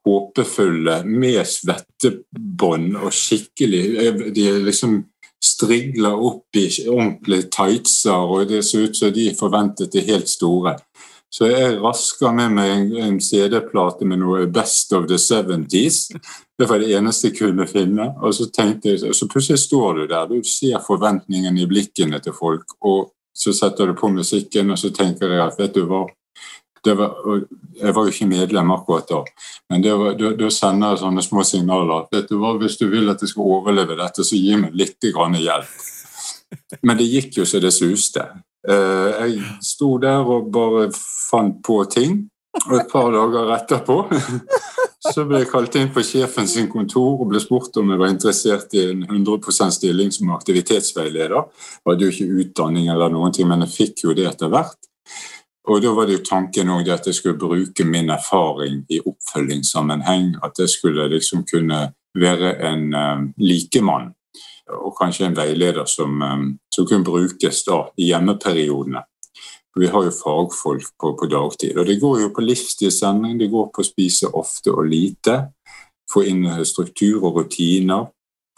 [0.06, 5.04] håpefulle med svettebånd og skikkelig De liksom
[5.44, 10.76] strigler opp i ordentlige tightser, og det ser ut som de forventet det helt store.
[11.32, 16.10] Så jeg rasker med meg en CD-plate med noe Best of the 70s.
[16.60, 18.10] Det var det eneste jeg kunne finne.
[18.20, 18.50] Og så
[18.84, 23.54] jeg, så plutselig står du der, du ser forventningene i blikkene til folk, og så
[23.56, 26.06] setter du på musikken, og så tenker jeg at vet du hva
[26.84, 27.16] var,
[27.76, 29.18] jeg var jo ikke medlem akkurat da,
[29.70, 32.06] men da sender jeg sånne små signaler.
[32.12, 34.98] vet du hva, Hvis du vil at jeg skal overleve dette, så gi meg litt
[35.04, 35.74] hjelp.
[36.82, 38.24] Men det gikk jo så det suste.
[38.68, 42.29] Eh, jeg sto der og bare fant på ting.
[42.66, 43.96] Og et par dager etterpå
[45.14, 48.12] så ble jeg kalt inn på sjefen sin kontor og ble spurt om jeg var
[48.12, 51.36] interessert i en 100 stilling som aktivitetsveileder.
[51.40, 54.78] Jeg hadde jo ikke utdanning eller noen ting, men jeg fikk jo det etter hvert.
[55.70, 60.40] Og da var det jo tanken òg at jeg skulle bruke min erfaring i oppfølgingssammenheng.
[60.44, 61.84] At jeg skulle liksom kunne
[62.18, 64.10] være en um, likemann
[64.70, 69.06] og kanskje en veileder som, um, som kunne brukes da i hjemmeperiodene.
[69.76, 71.78] Vi har jo fagfolk på, på, dagtid.
[71.78, 75.38] Og det går jo på livsstilsendring, det går på å spise ofte og lite.
[76.10, 78.08] Få inn eh, struktur og rutiner.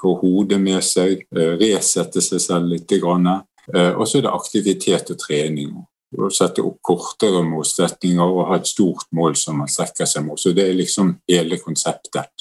[0.01, 1.25] Få hodet med seg.
[1.35, 2.91] Eh, resette seg selv litt.
[2.91, 5.75] Eh, og så er det aktivitet og trening.
[6.11, 10.39] Å sette opp kortere motsetninger og ha et stort mål som man strekker seg mot.
[10.39, 12.31] Så det er liksom hele konseptet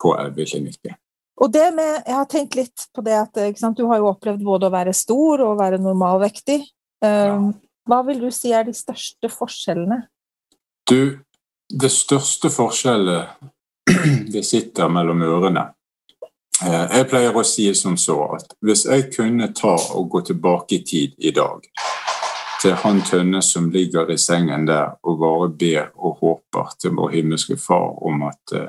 [0.00, 0.96] på elveklinikken.
[1.42, 3.36] Og det med, Jeg har tenkt litt på det at
[3.76, 6.60] du har jo opplevd både å være stor og å være normalvektig.
[7.02, 7.34] Ja.
[7.88, 10.04] Hva vil du si er de største forskjellene?
[10.88, 11.18] Du,
[11.70, 13.50] det største forskjellet
[14.34, 15.66] det sitter mellom ørene.
[16.62, 20.78] Eh, jeg pleier å si som så at hvis jeg kunne ta og gå tilbake
[20.78, 21.64] i tid i dag
[22.62, 27.16] til han Tønne som ligger i sengen der og bare ber og håper til vår
[27.16, 28.68] himmelske Far om at uh,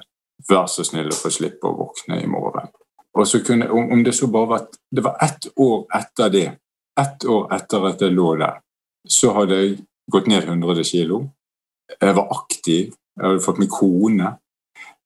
[0.49, 2.71] vær så snill å få slippe å våkne i morgen.
[3.13, 6.47] Og så kunne, om det så bare var, det var ett år etter det,
[6.99, 8.57] ett år etter at jeg lå der,
[9.07, 9.77] så hadde jeg
[10.11, 11.19] gått ned 100 kg.
[12.01, 14.35] Jeg var aktiv, jeg hadde fått meg kone.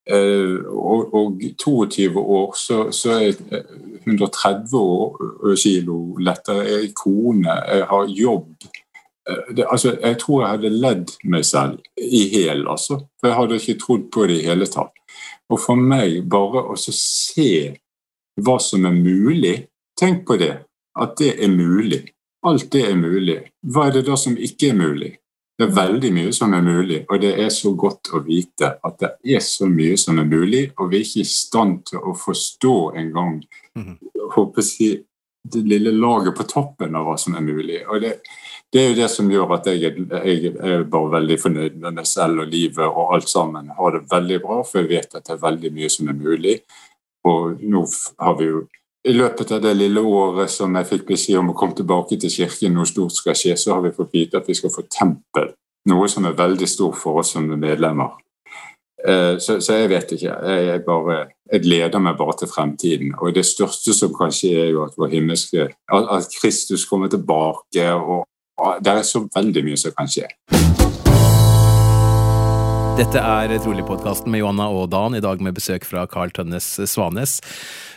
[0.08, 3.64] Eh, og, og 22 år så, så er jeg
[4.08, 5.16] 130
[5.60, 6.68] kg lettere.
[6.68, 8.70] Jeg er kone, jeg har jobb.
[9.30, 13.02] Eh, det, altså, jeg tror jeg hadde ledd meg selv i hæl, altså.
[13.20, 14.94] For jeg hadde ikke trodd på det i hele tatt.
[15.50, 17.52] Og for meg bare å se
[18.44, 19.58] hva som er mulig
[19.98, 20.52] Tenk på det,
[21.02, 22.04] at det er mulig.
[22.46, 23.40] Alt det er mulig.
[23.66, 25.16] Hva er det da som ikke er mulig?
[25.58, 29.00] Det er veldig mye som er mulig, og det er så godt å vite at
[29.02, 32.14] det er så mye som er mulig, og vi er ikke i stand til å
[32.14, 33.40] forstå engang
[34.36, 34.92] håper si,
[35.48, 37.80] det lille laget på toppen av hva som er mulig.
[37.88, 38.18] Og det,
[38.74, 42.10] det er jo det som gjør at jeg, jeg, er bare veldig fornøyd med meg
[42.10, 43.72] selv og livet og alt sammen.
[43.78, 46.58] Har det veldig bra, for jeg vet at det er veldig mye som er mulig.
[47.28, 47.86] Og nå
[48.20, 48.66] har vi jo
[49.08, 52.32] i løpet av det lille året som jeg fikk beskjed om å komme tilbake til
[52.32, 55.54] kirken, noe stort skal skje, så har vi fått vite at vi skal få tempel.
[55.88, 58.18] Noe som er veldig stort for oss som medlemmer.
[59.08, 60.34] Eh, så, så jeg vet ikke.
[60.52, 61.20] Jeg, bare,
[61.52, 63.14] jeg, gleder meg bare til fremtiden.
[63.22, 67.88] Og det største som kan skje, er jo at vår himmelske At Kristus kommer tilbake.
[67.94, 68.26] og,
[68.84, 70.28] Det er så veldig mye som kan skje.
[72.98, 77.36] Dette er Trolig-podkasten med Johanna og Dan, i dag med besøk fra Carl Tønnes Svanes.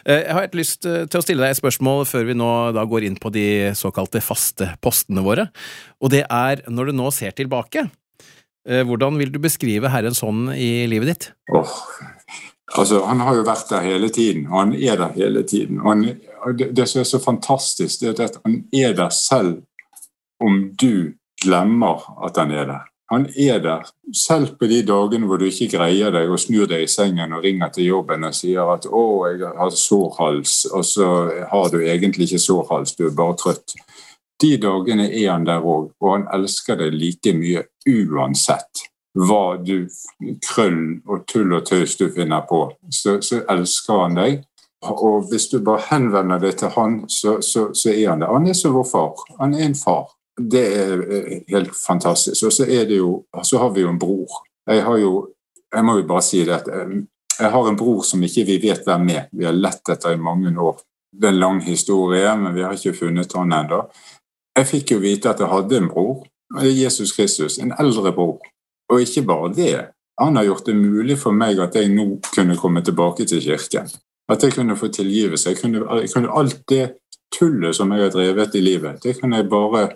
[0.05, 2.49] Eh, jeg har helt lyst eh, til å stille deg et spørsmål før vi nå
[2.91, 3.45] går inn på de
[3.79, 5.47] såkalte faste postene våre.
[6.05, 7.87] Og det er, når du nå ser tilbake,
[8.69, 11.31] eh, hvordan vil du beskrive Herrens hånd i livet ditt?
[11.49, 11.73] Oh,
[12.77, 15.81] altså, Han har jo vært der hele tiden, og han er der hele tiden.
[15.87, 16.05] Han,
[16.61, 19.63] det, det som er så fantastisk, det er at han er der selv
[20.45, 22.90] om du glemmer at han er der.
[23.11, 23.87] Han er der.
[24.15, 27.43] Selv på de dagene hvor du ikke greier deg og snur deg i sengen og
[27.43, 31.09] ringer til jobben og sier at 'å, jeg har sår hals', og så
[31.51, 33.75] har du egentlig ikke sår hals, du er bare trøtt.
[34.41, 39.89] De dagene er han der òg, og han elsker deg like mye uansett hva du
[40.47, 42.71] krøll og tull og tøys du finner på.
[42.91, 44.45] Så, så elsker han deg.
[44.87, 48.31] Og hvis du bare henvender deg til han, så, så, så er han det.
[48.31, 49.27] Han er som vår far.
[49.41, 50.09] Han er en far.
[50.41, 52.47] Det er eh, helt fantastisk.
[52.47, 54.43] Og så, er det jo, så har vi jo en bror.
[54.67, 55.29] Jeg har jo
[55.71, 56.97] Jeg må jo bare si det at eh,
[57.39, 59.29] jeg har en bror som ikke vi vet hvem er.
[59.33, 60.81] Vi har lett etter i mange år.
[61.15, 63.79] Det er en lang historie, men vi har ikke funnet han ennå.
[64.59, 66.25] Jeg fikk jo vite at jeg hadde en bror.
[66.59, 67.59] Det er Jesus Kristus.
[67.59, 68.41] En eldre bror.
[68.91, 69.77] Og ikke bare det.
[70.21, 73.87] Han har gjort det mulig for meg at jeg nå kunne komme tilbake til kirken.
[74.29, 75.51] At jeg kunne få tilgivelse.
[75.51, 76.91] Jeg kunne, jeg kunne alt det
[77.39, 79.89] tullet som jeg har drevet i livet, det kunne jeg bare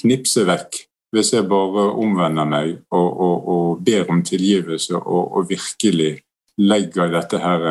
[0.00, 0.82] knipse vekk
[1.12, 6.22] hvis jeg bare omvender meg og, og, og ber om tilgivelse og, og, virkelig
[6.56, 7.66] legger dette her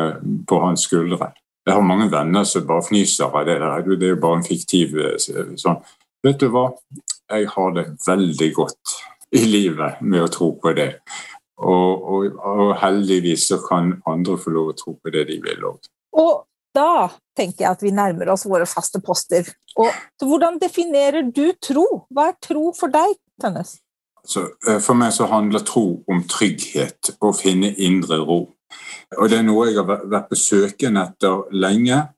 [0.48, 1.32] på hans skuldre.
[1.66, 3.82] Jeg har mange venner som bare fnyser av det der.
[3.86, 5.18] Det er jo bare en fiktiv eh,
[5.58, 5.78] sånn.
[6.22, 6.68] Vet du hva?
[7.30, 8.94] Jeg har det veldig godt
[9.38, 10.90] i livet med å tro på det.
[11.62, 15.78] Og heldigvis så kan andre få lov å tro på det de vil òg.
[16.18, 16.42] Og
[16.74, 19.48] da tenker jeg at vi nærmer oss våre faste poster.
[19.80, 21.86] Og, hvordan definerer du tro?
[22.12, 23.78] Hva er tro for deg, Tønnes?
[24.24, 28.40] Så, eh, for meg så handler tro om trygghet, å finne indre ro.
[29.18, 32.08] Og Det er noe jeg har vært på søken etter lenge,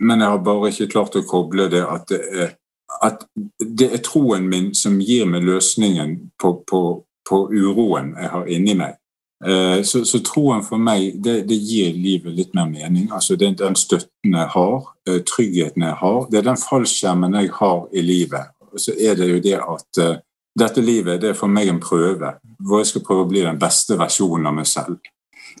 [0.00, 2.56] men jeg har bare ikke klart å koble det at det er,
[3.02, 3.24] at
[3.58, 8.74] det er troen min som gir meg løsningen på, på, på uroen jeg har inni
[8.78, 8.96] meg.
[9.46, 13.08] Eh, så, så, troen for meg det, det, gir livet litt mer mening.
[13.14, 16.24] Altså det er den støtten jeg har, eh, tryggheten jeg har.
[16.30, 18.54] Det er den fallskjermen jeg har i livet.
[18.72, 20.16] Og så er det jo det at uh,
[20.58, 23.56] dette livet det er for meg en prøve hvor jeg skal prøve å bli den
[23.58, 24.98] beste versjonen av meg selv.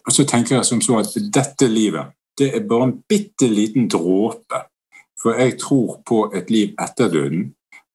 [0.04, 3.88] Og så tenker jeg som så at dette livet det er bare en bitte liten
[3.90, 4.60] dråpe.
[5.18, 7.48] For jeg tror på et liv etter døden,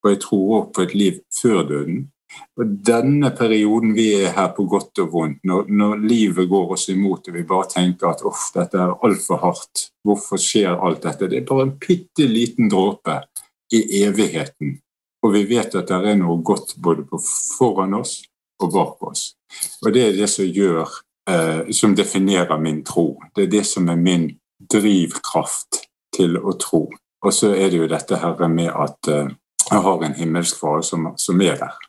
[0.03, 2.01] og jeg tror også på et liv før døden.
[2.53, 6.85] Og denne perioden vi er her på godt og vondt, når, når livet går oss
[6.93, 11.29] imot og vi bare tenker at uff, dette er altfor hardt, hvorfor skjer alt dette?
[11.31, 13.23] Det er bare en bitte liten dråpe
[13.73, 14.77] i evigheten.
[15.25, 17.07] Og vi vet at det er noe godt både
[17.57, 18.19] foran oss
[18.61, 19.31] og bak oss.
[19.81, 20.91] Og det er det som gjør,
[21.29, 23.15] eh, som definerer min tro.
[23.33, 24.27] Det er det som er min
[24.59, 26.83] drivkraft til å tro.
[27.23, 29.33] Og så er det jo dette her med at eh,
[29.71, 31.81] jeg har en himmelsk far som, som er der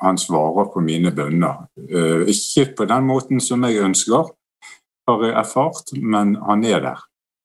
[0.00, 1.66] han svarer på mine bønner.
[1.80, 4.32] Eh, ikke på den måten som jeg ønsker,
[5.08, 7.04] har jeg erfart, men han er der.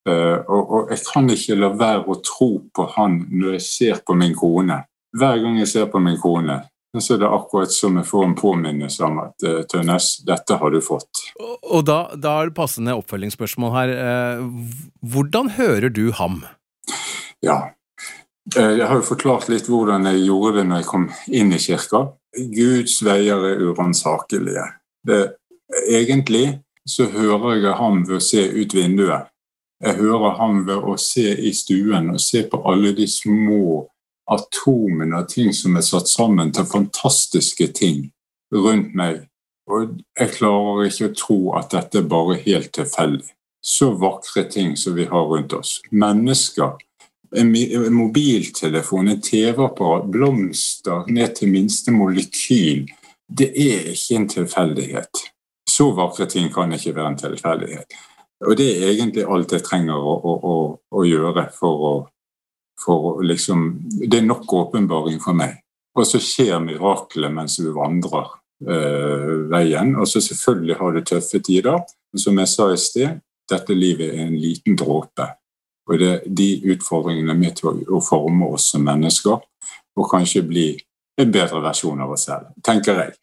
[0.09, 4.17] Eh, og jeg kan ikke la være å tro på han når jeg ser på
[4.17, 4.83] min kone.
[5.15, 6.59] Hver gang jeg ser på min kone,
[6.95, 10.71] så er det akkurat som jeg får en påminnelse om at uh, Tønnes, dette har
[10.71, 11.25] du fått.
[11.43, 13.91] Og da, da er det passende oppfølgingsspørsmål her.
[15.03, 16.38] Hvordan hører du ham?
[17.43, 17.74] Ja,
[18.53, 22.03] jeg har jo forklart litt hvordan jeg gjorde det når jeg kom inn i kirka.
[22.35, 24.65] Guds veier er uransakelige.
[25.89, 26.45] Egentlig
[26.85, 29.31] så hører jeg ham ved å se ut vinduet.
[29.81, 33.85] Jeg hører ham ved å se i stuen og se på alle de små
[34.31, 38.07] atomene av ting som er satt sammen til fantastiske ting
[38.53, 39.25] rundt meg.
[39.65, 43.31] Og jeg klarer ikke å tro at dette er bare helt tilfeldig.
[43.65, 45.79] Så vakre ting som vi har rundt oss.
[45.89, 46.77] Mennesker
[47.32, 52.86] en mobiltelefon, en TV-apparat, blomster ned til minste molekyl.
[53.26, 55.23] Det er ikke en tilfeldighet.
[55.69, 57.97] Så vakre ting kan ikke være en tilfeldighet.
[58.45, 60.55] Og det er egentlig alt jeg trenger å, å, å,
[60.91, 61.93] å gjøre for å,
[62.82, 63.67] for liksom
[64.05, 65.61] Det er nok åpenbaring for meg.
[65.95, 68.28] Og så skjer miraklet mens vi vandrer
[68.67, 69.95] øh, veien.
[69.95, 71.80] Og så selvfølgelig har du tøffe tider.
[72.11, 75.30] Men som jeg sa i sted, dette livet er en liten dråpe
[75.86, 79.38] og det, er de utfordringene er med til å, forme oss som mennesker,
[79.95, 80.67] og kanskje bli
[81.21, 83.15] en bedre versjon av oss selv, tenker jeg.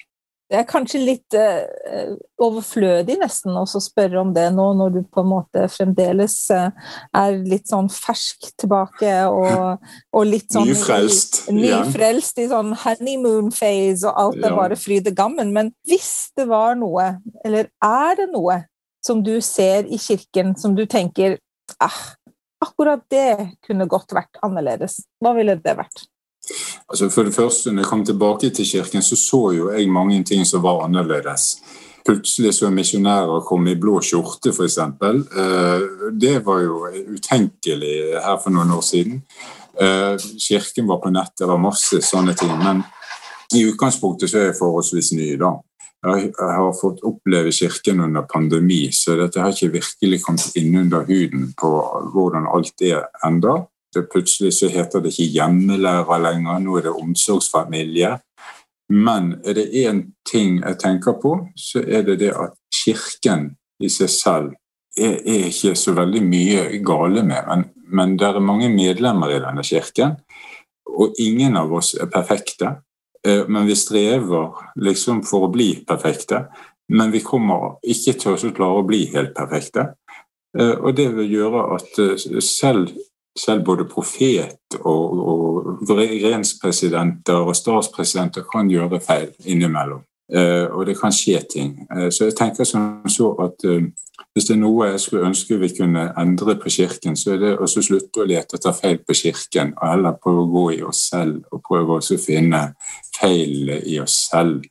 [0.53, 2.13] Det er kanskje litt uh,
[2.45, 6.69] overflødig nesten å spørre om det nå, når du på en måte fremdeles uh,
[7.17, 11.47] er litt sånn fersk tilbake og, og litt sånn Nyfrelst.
[11.49, 14.59] I, nyfrelst i sånn honeymoon phase, og alt er ja.
[14.59, 15.55] bare fryd og gammen.
[15.57, 17.15] Men hvis det var noe,
[17.49, 18.61] eller er det noe,
[19.03, 21.39] som du ser i kirken som du tenker
[21.83, 22.03] ah,
[22.63, 25.01] akkurat det kunne godt vært annerledes.
[25.23, 26.07] Hva ville det vært?
[26.91, 30.23] Altså for det første, når jeg kom tilbake til kirken, så så jo jeg mange
[30.25, 31.57] ting som var annerledes.
[32.03, 34.79] Plutselig så misjonærer kom i blå skjorte, f.eks.
[34.79, 35.85] Eh,
[36.19, 39.21] det var jo utenkelig her for noen år siden.
[39.81, 42.51] Eh, kirken var på nett, det var masse sånne ting.
[42.59, 42.83] Men
[43.55, 45.55] I utgangspunktet så er jeg forholdsvis ny, da.
[46.03, 51.05] Jeg har fått oppleve Kirken under pandemi, så dette har ikke virkelig kommet inn under
[51.07, 51.71] huden på
[52.15, 53.61] hvordan alt er enda.
[53.95, 58.17] Det plutselig så heter det ikke hjemmelærer lenger, nå er det omsorgsfamilie.
[58.91, 63.91] Men er det én ting jeg tenker på, så er det det at Kirken i
[63.93, 64.51] seg selv
[64.99, 67.47] er, er ikke så veldig mye gale med.
[67.49, 70.17] Men, men det er mange medlemmer i denne kirken,
[70.93, 72.77] og ingen av oss er perfekte.
[73.29, 76.47] Eh, men vi strever liksom for å bli perfekte.
[76.93, 79.93] Men vi kommer ikke til å klare å bli helt perfekte.
[80.59, 82.93] Eh, og det vil gjøre at eh, selv,
[83.39, 90.03] selv både profet og, og regjeringspresidenter og statspresidenter kan gjøre feil innimellom.
[90.33, 91.75] Og det kan skje ting.
[92.09, 93.67] Så jeg tenker som så at
[94.33, 97.51] hvis det er noe jeg skulle ønske vi kunne endre på Kirken, så er det
[97.61, 101.03] å slutte å lete etter feil på Kirken, og heller prøve å gå i oss
[101.11, 102.63] selv og prøve å finne
[103.19, 104.65] feil i oss selv.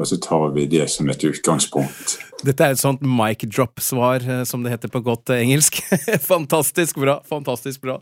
[0.00, 2.16] Og så tar vi det som et utgangspunkt.
[2.40, 5.82] Dette er et sånt mic drop-svar, eh, som det heter på godt eh, engelsk.
[6.32, 7.98] fantastisk bra, fantastisk bra.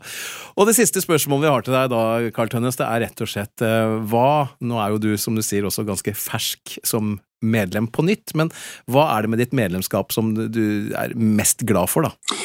[0.55, 2.03] Og det siste spørsmålet vi har til deg da,
[2.35, 4.29] Carl Tønnes, det er rett og slett eh, hva
[4.63, 8.51] Nå er jo du, som du sier, også ganske fersk som medlem på nytt, men
[8.91, 12.39] hva er det med ditt medlemskap som du er mest glad for, da?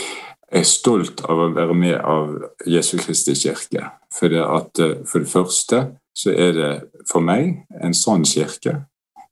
[0.55, 2.35] Jeg er stolt av å være med av
[2.71, 3.89] Jesu Kristi kirke.
[4.15, 5.81] For det, at, for det første
[6.15, 6.73] så er det
[7.11, 8.85] for meg en sånn kirke.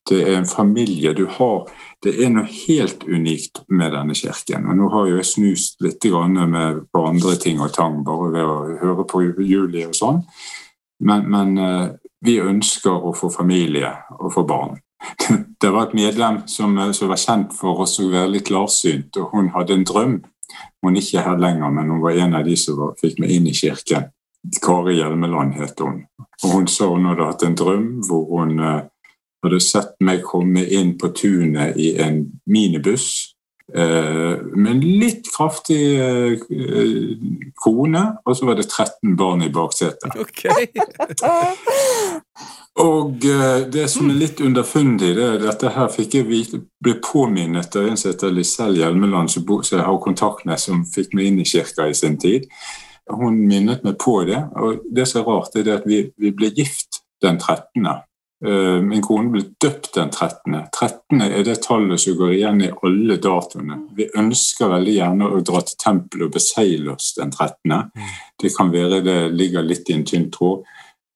[0.09, 1.68] Det er en familie du har.
[2.03, 4.66] Det er noe helt unikt med denne kirken.
[4.66, 8.42] Og nå har jo jeg snust litt med, på andre ting og tang bare ved
[8.44, 10.22] å høre på Julie og sånn.
[11.03, 11.88] Men, men eh,
[12.22, 14.78] vi ønsker å få familie og få barn.
[15.62, 19.16] Det var et medlem som, eh, som var kjent for oss å være litt klarsynt,
[19.18, 20.16] og hun hadde en drøm.
[20.82, 23.34] Hun er ikke her lenger, men hun var en av de som var, fikk meg
[23.34, 24.11] inn i kirken.
[24.62, 26.03] Kari Hjelmeland het hun.
[26.42, 28.80] Og Hun sa hun hadde hatt en drøm hvor hun uh,
[29.43, 33.34] hadde sett meg komme inn på tunet i en minibuss
[33.76, 36.36] uh, med en litt kraftig uh,
[37.64, 40.12] kone, og så var det 13 barn i baksetet.
[40.22, 40.68] Okay.
[42.80, 46.95] Og uh, det som er litt underfundig, det er dette her fikk jeg vite, ble
[47.05, 51.28] påminnet av en som heter Lisell Hjelmeland, som, jeg har kontakt med, som fikk meg
[51.28, 52.49] inn i kirka i sin tid.
[53.12, 54.40] Hun minnet meg på det.
[54.57, 57.84] Og det som er rart, er at vi, vi ble gift den 13.
[58.43, 60.57] Uh, min kone ble døpt den 13.
[60.74, 63.78] 13 er det tallet som går igjen i alle datoene.
[63.95, 67.76] Vi ønsker veldig gjerne å dra til tempelet og beseile oss den 13.
[67.95, 68.09] Mm.
[68.43, 70.66] Det kan være det ligger litt i en tynn tråd.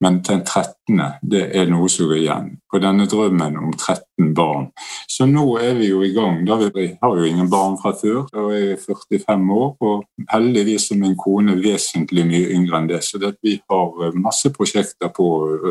[0.01, 1.01] Men den 13.
[1.23, 2.49] det er noe som går igjen.
[2.75, 4.67] Og denne drømmen om 13 barn.
[5.09, 6.43] Så nå er vi jo i gang.
[6.47, 8.27] Da vi har jo ingen barn fra før.
[8.33, 13.03] og jeg er 45 år, og heldigvis er min kone vesentlig mye yngre enn det.
[13.05, 15.29] Så det vi har masse prosjekter på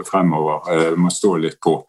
[0.10, 0.72] fremover.
[0.74, 1.84] Jeg må stå litt på.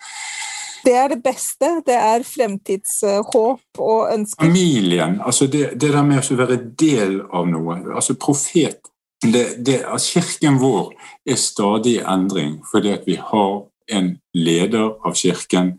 [0.86, 1.70] Det er det beste.
[1.86, 4.44] Det er fremtidshåp og ønsker.
[4.44, 5.20] Familien.
[5.24, 7.80] altså Det, det der med å være del av noe.
[7.94, 8.92] altså Profet
[9.24, 10.92] det, det, at Kirken vår
[11.24, 15.76] er stadig i endring fordi at vi har en leder av Kirken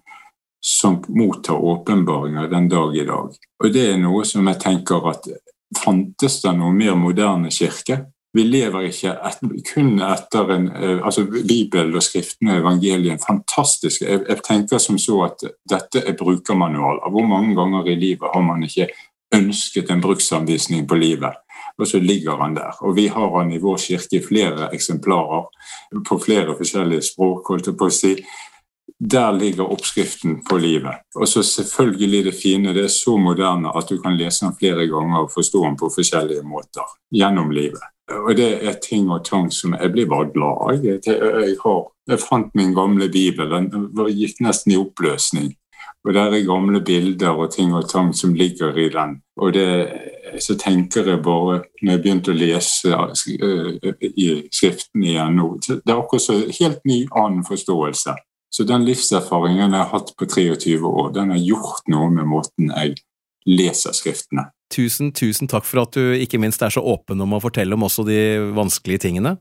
[0.63, 3.35] som mottar åpenbaringer den dag i dag.
[3.63, 5.27] Og det er noe som jeg tenker at
[5.77, 8.05] fantes det noe mer moderne kirke?
[8.35, 9.39] Vi lever ikke et,
[9.71, 13.23] kun etter en, eh, altså Bibelen og Skriftene og evangeliet.
[13.23, 14.03] Fantastisk.
[14.03, 17.01] Jeg, jeg, tenker som så at dette er brukermanual.
[17.11, 18.89] Hvor mange ganger i livet har man ikke
[19.33, 21.39] ønsket en bruksanvisning på livet?
[21.77, 22.75] Og så ligger han der.
[22.81, 25.45] Og vi har han i vår kirke i flere eksemplarer
[26.09, 27.47] på flere forskjellige språk.
[27.49, 28.13] holdt jeg på å si.
[28.97, 31.03] Der ligger oppskriften på livet.
[31.15, 34.87] Og så selvfølgelig det fine, det er så moderne at du kan lese den flere
[34.87, 37.83] ganger og forstå den på forskjellige måter gjennom livet.
[38.07, 40.83] Og det er ting og tang som Jeg blir bare glad.
[40.83, 43.51] Jeg, jeg, har, jeg fant min gamle bibel.
[43.51, 45.53] Den gikk nesten i oppløsning.
[46.07, 49.21] Og der er gamle bilder og ting og tang som ligger i den.
[49.37, 49.67] Og det,
[50.43, 53.77] så tenker jeg bare, når jeg begynte å lese uh,
[54.07, 58.15] i Skriften igjen nå Det er akkurat så helt ny annen forståelse.
[58.53, 62.71] Så den livserfaringen jeg har hatt på 23 år, den har gjort noe med måten
[62.71, 62.95] jeg
[63.47, 64.49] leser Skriftene.
[64.73, 67.85] Tusen, tusen takk for at du ikke minst er så åpen om å fortelle om
[67.87, 68.19] også de
[68.55, 69.37] vanskelige tingene.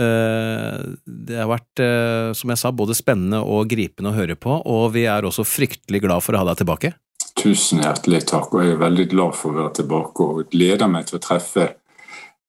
[0.00, 4.60] Eh, det har vært, eh, som jeg sa, både spennende og gripende å høre på,
[4.64, 6.92] og vi er også fryktelig glad for å ha deg tilbake.
[7.40, 11.08] Tusen hjertelig takk, og jeg er veldig glad for å være tilbake og gleder meg
[11.08, 11.70] til å treffe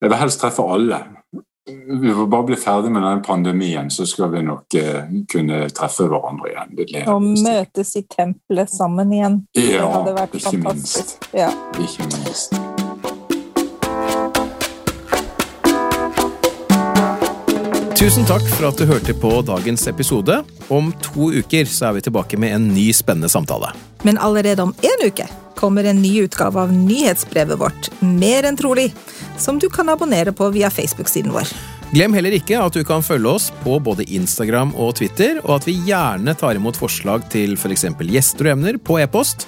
[0.01, 0.97] Jeg vil helst treffe alle.
[2.01, 6.09] Vi får bare bli ferdig med denne pandemien, så skal vi nok eh, kunne treffe
[6.09, 7.05] hverandre igjen.
[7.13, 9.39] Og møtes i tempelet sammen igjen.
[9.53, 11.15] Ja, det hadde vært ikke fantastisk.
[11.21, 11.31] Minst.
[11.37, 11.53] Ja.
[11.77, 12.70] Ikke minst.
[18.01, 20.39] Tusen takk for at du hørte på dagens episode.
[20.73, 23.69] Om to uker så er vi tilbake med en ny spennende samtale.
[24.01, 25.27] Men allerede om én uke
[25.59, 28.87] kommer en ny utgave av nyhetsbrevet vårt, Mer enn trolig,
[29.37, 31.53] som du kan abonnere på via Facebook-siden vår.
[31.93, 35.69] Glem heller ikke at du kan følge oss på både Instagram og Twitter, og at
[35.69, 37.85] vi gjerne tar imot forslag til f.eks.
[37.85, 39.45] For gjester og emner på e-post.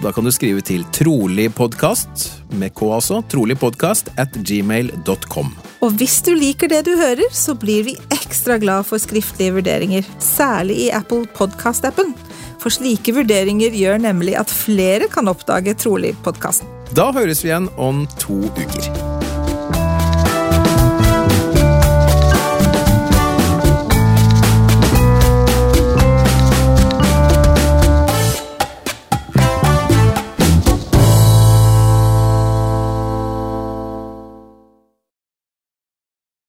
[0.00, 5.52] Da kan du skrive til troligpodkast, med k altså, troligpodkast at gmail.com.
[5.80, 10.04] Og hvis du liker det du hører, så blir vi ekstra glad for skriftlige vurderinger,
[10.20, 12.12] særlig i Apple Podcast-appen.
[12.60, 16.68] For slike vurderinger gjør nemlig at flere kan oppdage Trolig-podkasten.
[16.92, 19.09] Da høres vi igjen om to uker.